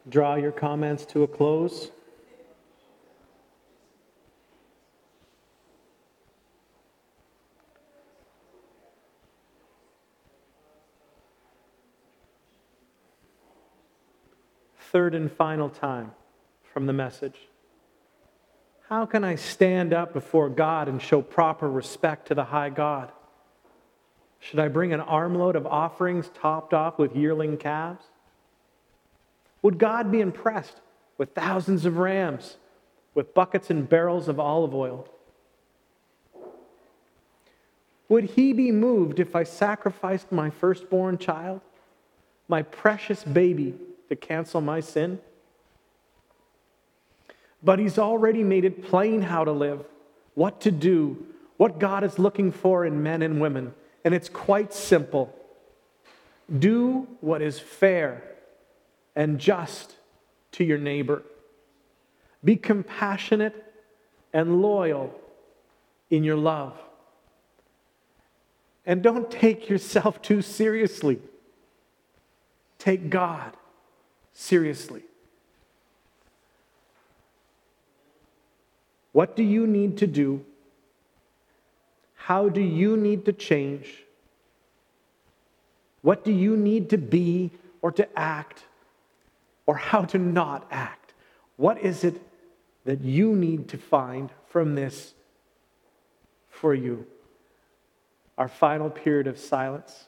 Draw 0.10 0.36
your 0.36 0.52
comments 0.52 1.06
to 1.06 1.24
a 1.24 1.28
close. 1.28 1.92
Third 14.92 15.14
and 15.14 15.32
final 15.32 15.70
time 15.70 16.12
from 16.74 16.88
the 16.88 16.94
message. 16.94 17.36
How 18.88 19.06
can 19.06 19.24
I 19.24 19.36
stand 19.36 19.94
up 19.94 20.14
before 20.14 20.50
God 20.50 20.88
and 20.88 21.00
show 21.00 21.22
proper 21.22 21.70
respect 21.70 22.30
to 22.30 22.36
the 22.36 22.46
high 22.46 22.72
God? 22.72 23.12
Should 24.40 24.60
I 24.60 24.68
bring 24.68 24.94
an 24.94 25.02
armload 25.02 25.56
of 25.56 25.68
offerings 25.68 26.32
topped 26.34 26.74
off 26.74 26.98
with 26.98 27.16
yearling 27.16 27.58
calves? 27.58 28.04
Would 29.62 29.78
God 29.78 30.12
be 30.12 30.22
impressed 30.22 30.82
with 31.18 31.34
thousands 31.34 31.86
of 31.86 31.98
rams, 31.98 32.58
with 33.14 33.34
buckets 33.34 33.70
and 33.70 33.88
barrels 33.88 34.28
of 34.28 34.40
olive 34.40 34.74
oil? 34.74 35.08
Would 38.08 38.24
he 38.32 38.54
be 38.54 38.72
moved 38.72 39.20
if 39.20 39.36
I 39.36 39.44
sacrificed 39.44 40.32
my 40.32 40.50
firstborn 40.50 41.18
child, 41.18 41.62
my 42.48 42.64
precious 42.64 43.24
baby, 43.24 43.76
to 44.08 44.16
cancel 44.16 44.62
my 44.62 44.80
sin? 44.80 45.20
But 47.62 47.78
he's 47.78 48.00
already 48.00 48.44
made 48.44 48.66
it 48.66 48.84
plain 48.86 49.22
how 49.22 49.44
to 49.44 49.52
live, 49.52 49.86
what 50.34 50.62
to 50.62 50.72
do, 50.72 51.26
what 51.58 51.78
God 51.78 52.04
is 52.04 52.18
looking 52.18 52.52
for 52.52 52.86
in 52.86 53.04
men 53.04 53.22
and 53.22 53.42
women. 53.42 53.74
And 54.06 54.16
it's 54.16 54.30
quite 54.30 54.74
simple 54.74 55.36
do 56.58 57.08
what 57.22 57.44
is 57.44 57.60
fair 57.60 58.24
and 59.20 59.38
just 59.38 59.98
to 60.54 60.64
your 60.64 60.78
neighbor. 60.78 61.24
Be 62.42 62.56
compassionate 62.56 63.54
and 64.32 64.62
loyal 64.62 65.14
in 66.10 66.24
your 66.24 66.38
love. 66.38 66.80
And 68.86 69.04
don't 69.04 69.30
take 69.30 69.68
yourself 69.68 70.22
too 70.30 70.42
seriously. 70.42 71.20
Take 72.78 73.10
God 73.10 73.58
seriously. 74.32 75.04
What 79.12 79.36
do 79.36 79.44
you 79.44 79.68
need 79.68 79.98
to 79.98 80.08
do? 80.08 80.46
How 82.16 82.48
do 82.48 82.62
you 82.62 82.96
need 82.96 83.26
to 83.26 83.34
change? 83.34 84.06
What 86.04 86.24
do 86.24 86.32
you 86.32 86.56
need 86.56 86.90
to 86.92 86.98
be 86.98 87.52
or 87.82 87.92
to 87.92 88.08
act 88.18 88.64
or 89.70 89.76
how 89.76 90.02
to 90.02 90.18
not 90.18 90.66
act. 90.72 91.14
What 91.56 91.78
is 91.78 92.04
it 92.04 92.20
that 92.86 93.02
you 93.02 93.36
need 93.36 93.68
to 93.68 93.78
find 93.78 94.32
from 94.48 94.74
this 94.74 95.14
for 96.50 96.74
you? 96.74 97.06
Our 98.36 98.48
final 98.48 98.90
period 98.90 99.28
of 99.28 99.38
silence. 99.38 100.06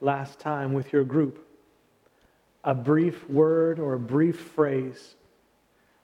Last 0.00 0.38
time 0.38 0.72
with 0.72 0.92
your 0.92 1.04
group 1.04 1.46
a 2.66 2.74
brief 2.74 3.28
word 3.30 3.78
or 3.78 3.94
a 3.94 3.98
brief 3.98 4.40
phrase, 4.40 5.14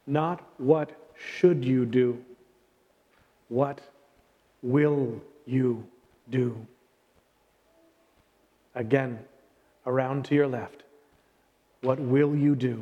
not 0.06 0.40
what 0.58 0.92
should 1.16 1.64
you 1.64 1.84
do, 1.84 2.24
what 3.48 3.80
will 4.62 5.20
you 5.44 5.84
do? 6.30 6.56
Again, 8.76 9.18
around 9.86 10.24
to 10.26 10.36
your 10.36 10.46
left, 10.46 10.84
what 11.80 11.98
will 11.98 12.36
you 12.36 12.54
do? 12.54 12.80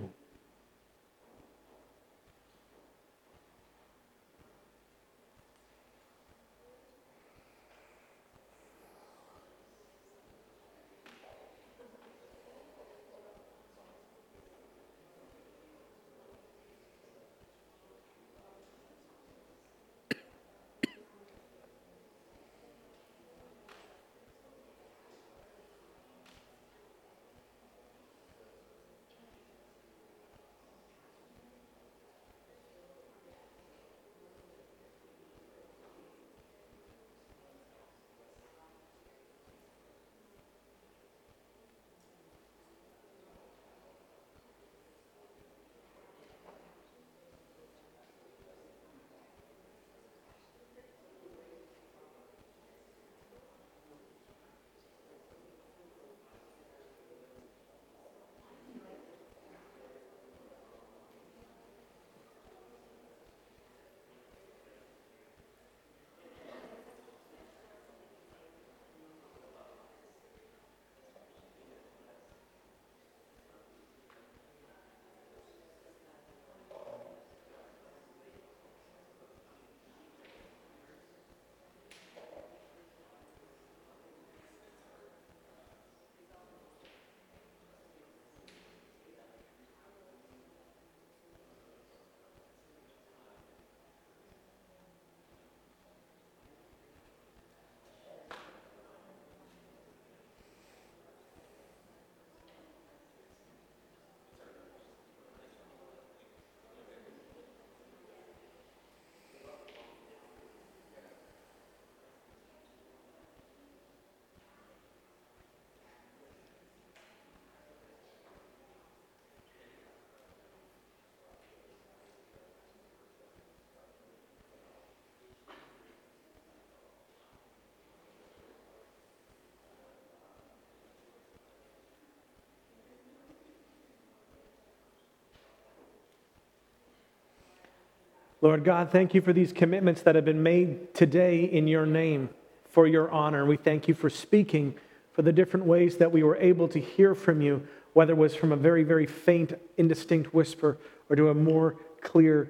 Lord 138.43 138.65
God, 138.65 138.91
thank 138.91 139.13
you 139.13 139.21
for 139.21 139.35
these 139.35 139.53
commitments 139.53 140.01
that 140.03 140.15
have 140.15 140.25
been 140.25 140.43
made 140.43 140.95
today 140.95 141.45
in 141.45 141.69
your 141.69 141.85
name 141.85 142.31
for 142.71 142.87
your 142.87 143.11
honor. 143.11 143.45
We 143.45 143.59
thank 143.59 143.87
you 143.87 143.93
for 143.93 144.09
speaking, 144.09 144.77
for 145.13 145.21
the 145.21 145.33
different 145.33 145.67
ways 145.67 145.99
that 145.99 146.11
we 146.11 146.23
were 146.23 146.37
able 146.37 146.67
to 146.69 146.81
hear 146.81 147.15
from 147.15 147.43
you, 147.43 147.67
whether 147.93 148.15
it 148.15 148.17
was 148.17 148.35
from 148.35 148.53
a 148.53 148.57
very, 148.57 148.83
very 148.83 149.05
faint, 149.05 149.53
indistinct 149.77 150.33
whisper 150.33 150.79
or 151.11 151.17
to 151.17 151.29
a 151.29 151.35
more 151.35 151.77
clear, 152.01 152.49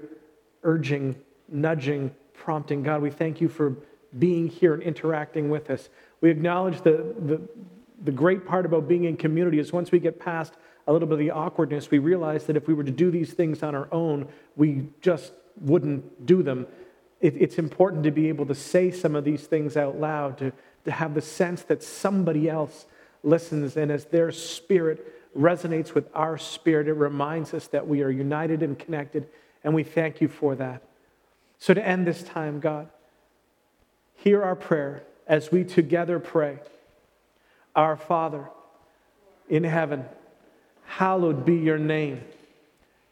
urging, 0.63 1.17
nudging, 1.49 2.15
prompting. 2.35 2.85
God, 2.85 3.03
we 3.03 3.11
thank 3.11 3.41
you 3.41 3.49
for 3.49 3.75
being 4.17 4.47
here 4.47 4.75
and 4.75 4.85
interacting 4.85 5.51
with 5.51 5.71
us. 5.71 5.89
We 6.21 6.31
acknowledge 6.31 6.83
the, 6.83 7.15
the, 7.19 7.41
the 8.05 8.13
great 8.13 8.47
part 8.47 8.65
about 8.65 8.87
being 8.87 9.05
in 9.05 9.17
community 9.17 9.59
is 9.59 9.73
once 9.73 9.91
we 9.91 9.99
get 9.99 10.21
past 10.21 10.55
a 10.87 10.93
little 10.93 11.09
bit 11.09 11.15
of 11.15 11.19
the 11.19 11.33
awkwardness, 11.33 11.91
we 11.91 11.99
realize 11.99 12.45
that 12.45 12.57
if 12.57 12.69
we 12.69 12.75
were 12.75 12.85
to 12.85 12.93
do 12.93 13.11
these 13.11 13.33
things 13.33 13.65
on 13.65 13.75
our 13.75 13.89
own, 13.91 14.29
we 14.55 14.87
just 15.01 15.33
wouldn't 15.61 16.27
do 16.27 16.43
them. 16.43 16.67
It, 17.21 17.37
it's 17.37 17.59
important 17.59 18.05
to 18.05 18.11
be 18.11 18.29
able 18.29 18.47
to 18.47 18.55
say 18.55 18.91
some 18.91 19.15
of 19.15 19.25
these 19.25 19.47
things 19.47 19.77
out 19.77 20.01
loud, 20.01 20.39
to, 20.39 20.53
to 20.85 20.91
have 20.91 21.15
the 21.15 21.21
sense 21.21 21.63
that 21.65 21.83
somebody 21.83 22.49
else 22.49 22.87
listens, 23.23 23.77
and 23.77 23.91
as 23.91 24.07
their 24.07 24.33
spirit 24.33 25.37
resonates 25.39 25.95
with 25.95 26.09
our 26.15 26.39
spirit, 26.39 26.89
it 26.89 26.95
reminds 26.95 27.55
us 27.55 27.67
that 27.69 27.87
we 27.87 28.03
are 28.03 28.11
united 28.11 28.63
and 28.63 28.79
connected, 28.79 29.29
and 29.63 29.75
we 29.75 29.85
thank 29.85 30.21
you 30.21 30.29
for 30.29 30.55
that. 30.57 30.83
So, 31.59 31.75
to 31.75 31.87
end 31.87 32.07
this 32.07 32.23
time, 32.23 32.59
God, 32.59 32.89
hear 34.15 34.43
our 34.43 34.57
prayer 34.57 35.03
as 35.27 35.53
we 35.53 35.65
together 35.65 36.19
pray 36.19 36.59
Our 37.77 37.97
Father 37.97 38.49
in 39.49 39.65
heaven, 39.65 40.05
hallowed 40.85 41.45
be 41.45 41.57
your 41.57 41.79
name. 41.79 42.23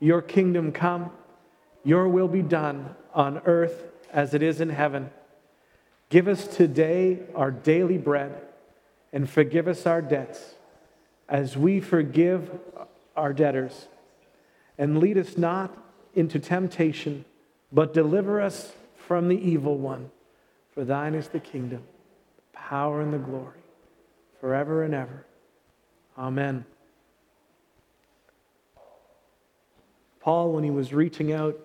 Your 0.00 0.22
kingdom 0.22 0.72
come 0.72 1.10
your 1.88 2.06
will 2.06 2.28
be 2.28 2.42
done 2.42 2.94
on 3.14 3.38
earth 3.46 3.82
as 4.12 4.34
it 4.34 4.42
is 4.42 4.60
in 4.60 4.68
heaven. 4.68 5.08
Give 6.10 6.28
us 6.28 6.46
today 6.46 7.20
our 7.34 7.50
daily 7.50 7.96
bread 7.96 8.42
and 9.10 9.28
forgive 9.28 9.66
us 9.66 9.86
our 9.86 10.02
debts 10.02 10.54
as 11.30 11.56
we 11.56 11.80
forgive 11.80 12.50
our 13.16 13.32
debtors. 13.32 13.88
And 14.76 14.98
lead 14.98 15.16
us 15.16 15.38
not 15.38 15.74
into 16.14 16.38
temptation, 16.38 17.24
but 17.72 17.94
deliver 17.94 18.38
us 18.38 18.74
from 19.06 19.28
the 19.28 19.40
evil 19.40 19.78
one. 19.78 20.10
For 20.74 20.84
thine 20.84 21.14
is 21.14 21.28
the 21.28 21.40
kingdom, 21.40 21.84
the 22.36 22.58
power, 22.58 23.00
and 23.00 23.14
the 23.14 23.18
glory, 23.18 23.62
forever 24.42 24.82
and 24.82 24.92
ever. 24.92 25.24
Amen. 26.18 26.66
Paul, 30.20 30.52
when 30.52 30.64
he 30.64 30.70
was 30.70 30.92
reaching 30.92 31.32
out 31.32 31.58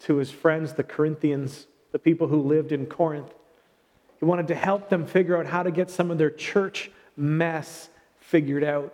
to 0.00 0.16
his 0.16 0.30
friends, 0.30 0.74
the 0.74 0.82
Corinthians, 0.82 1.66
the 1.92 1.98
people 1.98 2.28
who 2.28 2.40
lived 2.42 2.72
in 2.72 2.86
Corinth. 2.86 3.32
He 4.18 4.24
wanted 4.24 4.48
to 4.48 4.54
help 4.54 4.88
them 4.88 5.06
figure 5.06 5.36
out 5.38 5.46
how 5.46 5.62
to 5.62 5.70
get 5.70 5.90
some 5.90 6.10
of 6.10 6.18
their 6.18 6.30
church 6.30 6.90
mess 7.16 7.88
figured 8.18 8.64
out. 8.64 8.92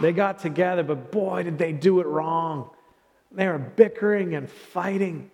They 0.00 0.12
got 0.12 0.38
together, 0.38 0.82
but 0.82 1.10
boy, 1.10 1.42
did 1.42 1.58
they 1.58 1.72
do 1.72 2.00
it 2.00 2.06
wrong. 2.06 2.70
They 3.32 3.46
were 3.48 3.58
bickering 3.58 4.34
and 4.34 4.48
fighting. 4.48 5.30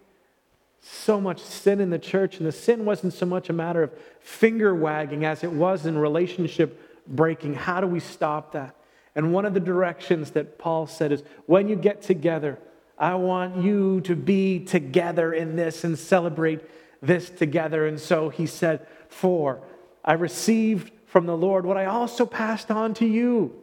So 0.82 1.20
much 1.20 1.40
sin 1.40 1.80
in 1.80 1.90
the 1.90 1.98
church, 1.98 2.38
and 2.38 2.46
the 2.46 2.52
sin 2.52 2.86
wasn't 2.86 3.12
so 3.12 3.26
much 3.26 3.50
a 3.50 3.52
matter 3.52 3.82
of 3.82 3.92
finger 4.20 4.74
wagging 4.74 5.26
as 5.26 5.44
it 5.44 5.52
was 5.52 5.84
in 5.84 5.98
relationship 5.98 7.06
breaking. 7.06 7.54
How 7.54 7.80
do 7.82 7.86
we 7.86 8.00
stop 8.00 8.52
that? 8.52 8.74
And 9.14 9.32
one 9.34 9.44
of 9.44 9.52
the 9.52 9.60
directions 9.60 10.30
that 10.30 10.58
Paul 10.58 10.86
said 10.86 11.12
is 11.12 11.22
when 11.46 11.68
you 11.68 11.76
get 11.76 12.00
together, 12.00 12.58
I 13.00 13.14
want 13.14 13.56
you 13.56 14.02
to 14.02 14.14
be 14.14 14.60
together 14.60 15.32
in 15.32 15.56
this 15.56 15.84
and 15.84 15.98
celebrate 15.98 16.60
this 17.00 17.30
together. 17.30 17.86
And 17.86 17.98
so 17.98 18.28
he 18.28 18.44
said, 18.46 18.86
For 19.08 19.62
I 20.04 20.12
received 20.12 20.92
from 21.06 21.24
the 21.24 21.36
Lord 21.36 21.64
what 21.64 21.78
I 21.78 21.86
also 21.86 22.26
passed 22.26 22.70
on 22.70 22.92
to 22.94 23.06
you. 23.06 23.54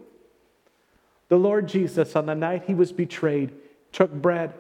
The 1.30 1.38
Lord 1.38 1.68
Jesus, 1.68 2.16
on 2.16 2.26
the 2.26 2.34
night 2.34 2.64
he 2.66 2.74
was 2.74 2.92
betrayed, 2.92 3.54
took 3.92 4.12
bread. 4.12 4.54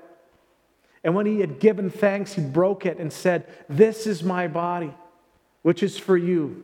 And 1.03 1.15
when 1.15 1.25
he 1.25 1.39
had 1.39 1.59
given 1.59 1.89
thanks, 1.89 2.33
he 2.33 2.41
broke 2.41 2.85
it 2.85 2.99
and 2.99 3.11
said, 3.11 3.47
This 3.67 4.05
is 4.05 4.21
my 4.21 4.47
body, 4.47 4.93
which 5.63 5.81
is 5.81 5.97
for 5.97 6.17
you. 6.17 6.63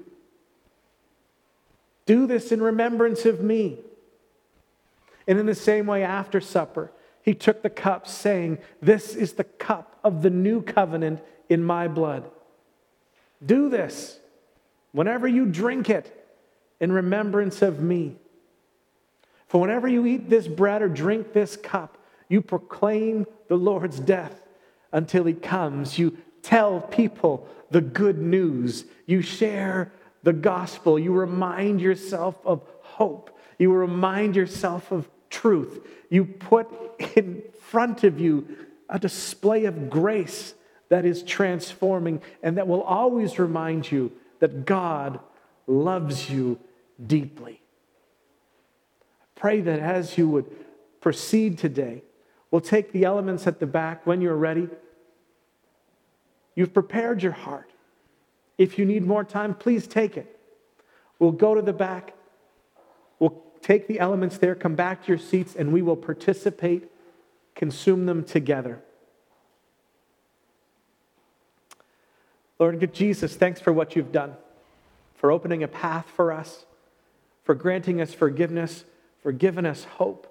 Do 2.05 2.27
this 2.27 2.51
in 2.51 2.61
remembrance 2.61 3.25
of 3.25 3.41
me. 3.41 3.79
And 5.27 5.39
in 5.39 5.45
the 5.47 5.55
same 5.55 5.87
way, 5.87 6.03
after 6.03 6.41
supper, 6.41 6.91
he 7.23 7.33
took 7.33 7.63
the 7.63 7.69
cup, 7.69 8.05
saying, 8.07 8.59
This 8.81 9.15
is 9.15 9.33
the 9.33 9.45
cup 9.45 9.97
of 10.03 10.21
the 10.21 10.29
new 10.29 10.61
covenant 10.61 11.21
in 11.49 11.63
my 11.63 11.87
blood. 11.87 12.29
Do 13.43 13.69
this 13.69 14.19
whenever 14.91 15.27
you 15.27 15.45
drink 15.45 15.89
it 15.89 16.27
in 16.79 16.91
remembrance 16.91 17.61
of 17.61 17.81
me. 17.81 18.17
For 19.47 19.61
whenever 19.61 19.87
you 19.87 20.05
eat 20.05 20.29
this 20.29 20.47
bread 20.47 20.81
or 20.81 20.89
drink 20.89 21.31
this 21.31 21.55
cup, 21.55 21.97
you 22.27 22.41
proclaim 22.41 23.25
the 23.47 23.55
Lord's 23.55 23.99
death 23.99 24.41
until 24.91 25.23
he 25.23 25.33
comes. 25.33 25.97
You 25.97 26.17
tell 26.41 26.81
people 26.81 27.47
the 27.71 27.81
good 27.81 28.17
news. 28.17 28.85
You 29.05 29.21
share 29.21 29.91
the 30.23 30.33
gospel. 30.33 30.99
You 30.99 31.13
remind 31.13 31.79
yourself 31.79 32.35
of 32.43 32.61
hope. 32.81 33.37
You 33.59 33.71
remind 33.71 34.35
yourself 34.35 34.91
of 34.91 35.07
truth. 35.33 35.85
You 36.09 36.25
put 36.25 36.67
in 37.15 37.41
front 37.59 38.03
of 38.03 38.21
you 38.21 38.47
a 38.87 38.99
display 38.99 39.65
of 39.65 39.89
grace 39.89 40.53
that 40.89 41.05
is 41.05 41.23
transforming 41.23 42.21
and 42.43 42.57
that 42.57 42.67
will 42.67 42.83
always 42.83 43.39
remind 43.39 43.91
you 43.91 44.11
that 44.39 44.65
God 44.65 45.19
loves 45.65 46.29
you 46.29 46.59
deeply. 47.05 47.61
I 49.21 49.25
pray 49.39 49.61
that 49.61 49.79
as 49.79 50.17
you 50.17 50.29
would 50.29 50.45
proceed 51.01 51.57
today, 51.57 52.03
we'll 52.51 52.61
take 52.61 52.91
the 52.91 53.03
elements 53.03 53.47
at 53.47 53.59
the 53.59 53.65
back 53.65 54.05
when 54.05 54.21
you're 54.21 54.35
ready. 54.35 54.69
You've 56.55 56.73
prepared 56.73 57.23
your 57.23 57.31
heart. 57.31 57.71
If 58.59 58.77
you 58.77 58.85
need 58.85 59.03
more 59.03 59.23
time, 59.23 59.55
please 59.55 59.87
take 59.87 60.15
it. 60.15 60.39
We'll 61.17 61.31
go 61.31 61.55
to 61.55 61.61
the 61.61 61.73
back. 61.73 62.13
Take 63.63 63.87
the 63.87 64.01
elements 64.01 64.37
there, 64.37 64.55
come 64.55 64.75
back 64.75 65.03
to 65.03 65.07
your 65.07 65.17
seats, 65.17 65.55
and 65.55 65.71
we 65.71 65.81
will 65.81 65.95
participate, 65.95 66.91
consume 67.55 68.05
them 68.05 68.25
together. 68.25 68.81
Lord, 72.59 72.93
Jesus, 72.93 73.37
thanks 73.37 73.61
for 73.61 73.71
what 73.71 73.95
you've 73.95 74.11
done, 74.11 74.35
for 75.15 75.31
opening 75.31 75.63
a 75.63 75.69
path 75.69 76.07
for 76.13 76.33
us, 76.33 76.65
for 77.45 77.55
granting 77.55 78.01
us 78.01 78.13
forgiveness, 78.13 78.83
for 79.21 79.31
giving 79.31 79.65
us 79.65 79.85
hope, 79.85 80.27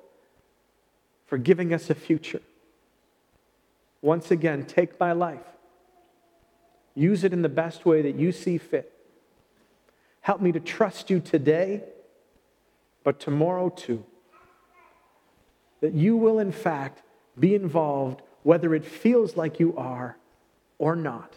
for 1.27 1.39
giving 1.39 1.73
us 1.73 1.89
a 1.89 1.95
future. 1.95 2.43
Once 4.03 4.31
again, 4.31 4.67
take 4.67 5.01
my 5.01 5.13
life. 5.13 5.41
Use 6.95 7.25
it 7.25 7.33
in 7.33 7.41
the 7.41 7.49
best 7.49 7.87
way 7.87 8.03
that 8.03 8.17
you 8.17 8.31
see 8.31 8.59
fit. 8.59 8.93
Help 10.21 10.43
me 10.43 10.53
to 10.53 10.61
trust 10.61 11.09
you 11.09 11.19
today 11.19 11.83
but 13.05 13.21
tomorrow 13.21 13.69
too. 13.69 14.05
That 15.81 15.95
you 15.95 16.17
will, 16.17 16.39
in 16.39 16.53
fact, 16.53 17.03
be 17.39 17.55
involved 17.55 18.23
whether 18.43 18.75
it 18.75 18.85
feels 18.85 19.37
like 19.37 19.61
you 19.61 19.77
are 19.77 20.17
or 20.79 20.97
not. 20.97 21.35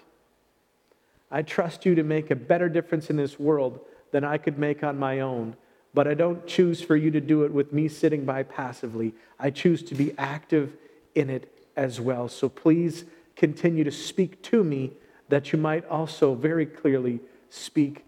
I 1.32 1.42
trust 1.42 1.86
you 1.86 1.96
to 1.96 2.04
make 2.04 2.32
a 2.32 2.36
better 2.36 2.70
difference 2.70 3.10
in 3.10 3.18
this 3.18 3.40
world 3.40 3.80
than 4.12 4.24
I 4.24 4.38
could 4.38 4.58
make 4.58 4.84
on 4.84 4.98
my 4.98 5.20
own, 5.20 5.56
but 5.94 6.08
I 6.08 6.14
don't 6.14 6.46
choose 6.48 6.82
for 6.82 6.96
you 6.96 7.12
to 7.12 7.22
do 7.22 7.44
it 7.44 7.52
with 7.52 7.74
me 7.74 7.88
sitting 7.88 8.26
by 8.26 8.44
passively. 8.44 9.14
I 9.40 9.50
choose 9.50 9.84
to 9.84 9.96
be 9.96 10.14
active 10.18 10.74
in 11.16 11.30
it 11.30 11.52
as 11.76 12.00
well. 12.00 12.28
So 12.30 12.50
please 12.50 13.06
continue 13.36 13.84
to 13.84 13.92
speak 13.92 14.42
to 14.44 14.64
me 14.64 14.94
that 15.30 15.52
you 15.52 15.60
might 15.60 15.86
also 15.88 16.36
very 16.36 16.66
clearly 16.66 17.20
speak 17.50 18.06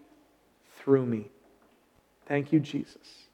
through 0.78 1.06
me. 1.06 1.28
Thank 2.26 2.52
you, 2.52 2.60
Jesus. 2.60 3.27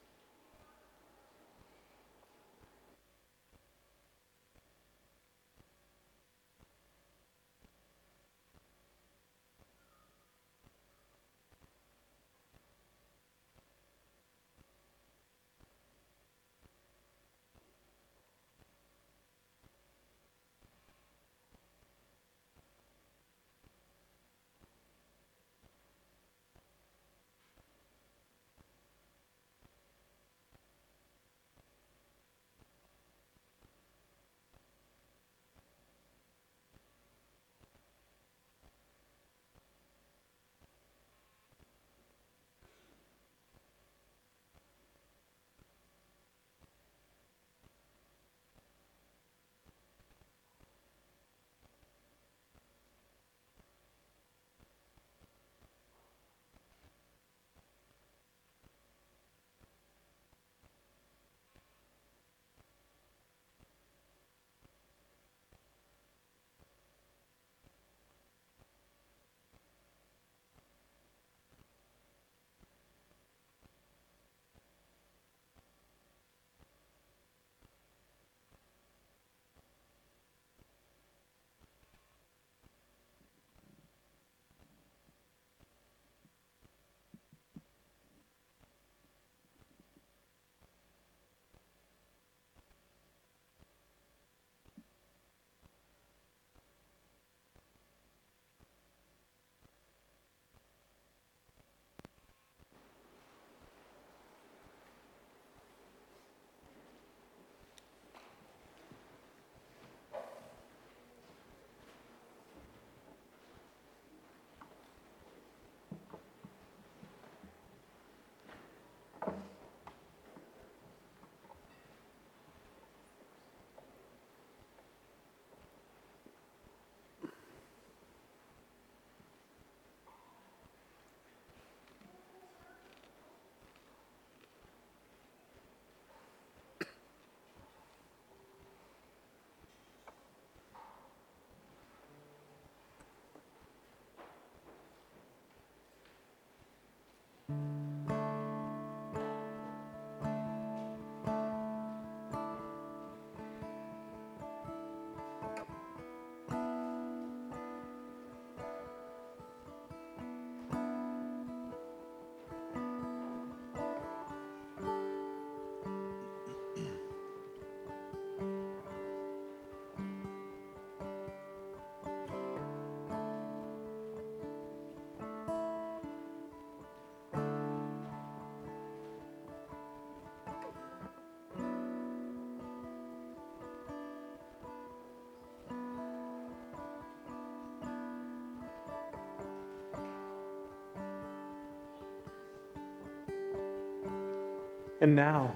And 195.04 195.14
now, 195.14 195.54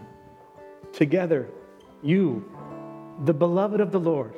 together, 0.92 1.49
you, 2.03 2.44
the 3.24 3.32
beloved 3.32 3.80
of 3.80 3.92
the 3.92 3.99
Lord, 3.99 4.34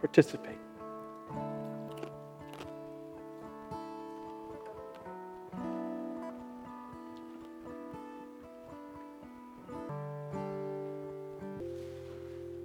participate. 0.00 0.56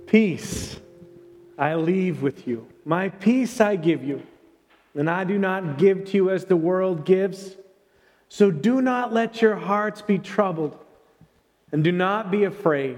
Peace 0.06 0.80
I 1.58 1.76
leave 1.76 2.22
with 2.22 2.48
you. 2.48 2.66
My 2.86 3.10
peace 3.10 3.60
I 3.60 3.76
give 3.76 4.06
you. 4.06 4.22
And 4.96 5.10
I 5.10 5.26
do 5.26 5.38
not 5.38 5.78
give 5.78 6.06
to 6.06 6.16
you 6.16 6.30
as 6.30 6.46
the 6.46 6.56
world 6.56 7.04
gives. 7.04 7.58
So 8.30 8.52
do 8.52 8.82
not 8.82 9.12
let 9.12 9.42
your 9.42 9.58
hearts 9.58 10.02
be 10.02 10.18
troubled, 10.18 10.80
and 11.72 11.84
do 11.84 11.92
not 11.92 12.32
be 12.32 12.44
afraid. 12.44 12.98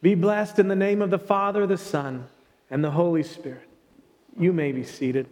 Be 0.00 0.14
blessed 0.14 0.58
in 0.58 0.68
the 0.68 0.76
name 0.76 1.02
of 1.02 1.10
the 1.10 1.18
Father, 1.18 1.66
the 1.66 1.76
Son, 1.78 2.28
and 2.70 2.84
the 2.84 2.90
Holy 2.90 3.22
Spirit. 3.22 3.68
You 4.38 4.52
may 4.52 4.72
be 4.72 4.84
seated. 4.84 5.26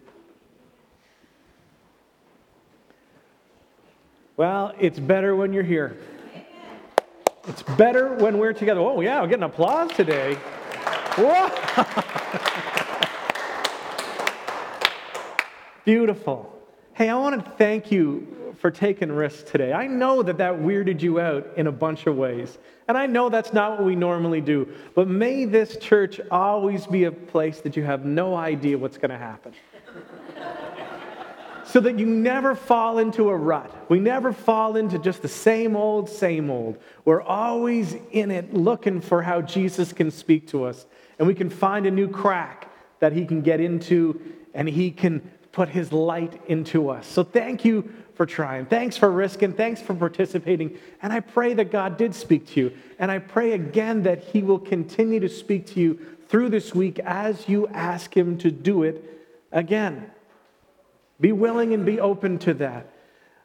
Well, 4.36 4.74
it's 4.78 4.98
better 4.98 5.36
when 5.36 5.52
you're 5.52 5.62
here. 5.62 5.96
It's 7.48 7.62
better 7.62 8.14
when 8.14 8.38
we're 8.38 8.52
together. 8.52 8.80
Oh, 8.80 9.00
yeah, 9.00 9.20
we're 9.22 9.28
getting 9.28 9.44
applause 9.44 9.92
today. 9.92 10.36
Beautiful. 15.84 16.55
Hey, 16.97 17.11
I 17.11 17.14
want 17.16 17.44
to 17.44 17.51
thank 17.59 17.92
you 17.92 18.55
for 18.57 18.70
taking 18.70 19.12
risks 19.12 19.51
today. 19.51 19.70
I 19.70 19.86
know 19.86 20.22
that 20.22 20.38
that 20.38 20.55
weirded 20.55 21.03
you 21.03 21.20
out 21.20 21.47
in 21.55 21.66
a 21.66 21.72
bunch 21.72 22.07
of 22.07 22.16
ways. 22.16 22.57
And 22.88 22.97
I 22.97 23.05
know 23.05 23.28
that's 23.28 23.53
not 23.53 23.72
what 23.72 23.84
we 23.84 23.94
normally 23.94 24.40
do. 24.40 24.66
But 24.94 25.07
may 25.07 25.44
this 25.44 25.76
church 25.76 26.22
always 26.30 26.86
be 26.86 27.05
a 27.05 27.12
place 27.12 27.61
that 27.61 27.76
you 27.76 27.82
have 27.82 28.07
no 28.07 28.34
idea 28.34 28.78
what's 28.78 28.97
going 28.97 29.11
to 29.11 29.18
happen. 29.18 29.53
so 31.66 31.80
that 31.80 31.99
you 31.99 32.07
never 32.07 32.55
fall 32.55 32.97
into 32.97 33.28
a 33.28 33.36
rut. 33.36 33.70
We 33.90 34.01
never 34.01 34.32
fall 34.32 34.76
into 34.76 34.99
just 34.99 35.20
the 35.20 35.28
same 35.28 35.76
old, 35.76 36.09
same 36.09 36.49
old. 36.49 36.78
We're 37.05 37.20
always 37.20 37.94
in 38.11 38.30
it 38.30 38.55
looking 38.55 39.03
for 39.03 39.20
how 39.20 39.42
Jesus 39.42 39.92
can 39.92 40.11
speak 40.11 40.49
to 40.49 40.64
us 40.64 40.86
and 41.18 41.28
we 41.28 41.34
can 41.34 41.51
find 41.51 41.84
a 41.84 41.90
new 41.90 42.09
crack 42.09 42.72
that 43.01 43.12
He 43.12 43.26
can 43.26 43.42
get 43.42 43.61
into 43.61 44.18
and 44.55 44.66
He 44.66 44.90
can 44.90 45.30
put 45.57 45.70
His 45.70 45.90
light 45.90 46.38
into 46.48 46.90
us. 46.90 47.07
So 47.07 47.24
thank 47.24 47.64
you 47.64 47.90
for 48.14 48.26
trying. 48.26 48.66
Thanks 48.66 48.98
for 48.98 49.11
risking. 49.11 49.54
Thanks 49.54 49.80
for 49.80 49.94
participating. 49.94 50.76
And 51.00 51.14
I 51.14 51.20
pray 51.20 51.54
that 51.54 51.72
God 51.72 51.96
did 51.96 52.14
speak 52.14 52.46
to 52.48 52.61
you. 52.61 52.72
And 52.98 53.11
I 53.11 53.20
pray 53.20 53.52
again 53.52 54.02
that 54.02 54.22
He 54.22 54.42
will 54.42 54.59
continue 54.59 55.18
to 55.18 55.30
speak 55.30 55.66
to 55.68 55.80
you 55.80 55.98
through 56.28 56.50
this 56.50 56.74
week 56.74 56.98
as 56.98 57.48
you 57.48 57.68
ask 57.68 58.14
Him 58.14 58.36
to 58.38 58.50
do 58.50 58.82
it 58.82 59.02
again. 59.50 60.11
Be 61.20 61.32
willing 61.32 61.72
and 61.72 61.86
be 61.86 62.00
open 62.00 62.38
to 62.40 62.52
that. 62.54 62.92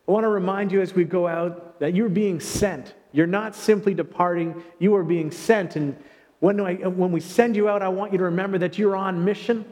I 0.05 0.11
want 0.11 0.25
to 0.25 0.29
remind 0.29 0.73
you 0.73 0.81
as 0.81 0.93
we 0.93 1.05
go 1.05 1.29
out 1.29 1.79
that 1.79 1.95
you're 1.95 2.09
being 2.09 2.41
sent. 2.41 2.93
You're 3.13 3.25
not 3.25 3.55
simply 3.55 3.93
departing, 3.93 4.61
you 4.79 4.95
are 4.95 5.03
being 5.05 5.31
sent. 5.31 5.77
And 5.77 5.95
when, 6.41 6.59
I, 6.59 6.73
when 6.73 7.13
we 7.13 7.21
send 7.21 7.55
you 7.55 7.69
out, 7.69 7.81
I 7.81 7.87
want 7.87 8.11
you 8.11 8.17
to 8.17 8.25
remember 8.25 8.57
that 8.57 8.77
you're 8.77 8.97
on 8.97 9.23
mission. 9.23 9.63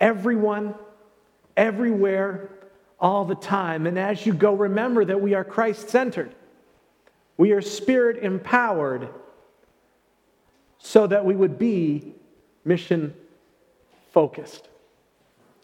Everyone, 0.00 0.74
everywhere, 1.56 2.50
all 3.00 3.24
the 3.24 3.34
time. 3.34 3.86
And 3.86 3.98
as 3.98 4.24
you 4.24 4.32
go, 4.32 4.54
remember 4.54 5.04
that 5.04 5.20
we 5.20 5.34
are 5.34 5.44
Christ 5.44 5.88
centered. 5.88 6.34
We 7.36 7.52
are 7.52 7.60
spirit 7.60 8.22
empowered 8.22 9.08
so 10.78 11.06
that 11.06 11.24
we 11.24 11.34
would 11.34 11.58
be 11.58 12.14
mission 12.64 13.14
focused. 14.12 14.68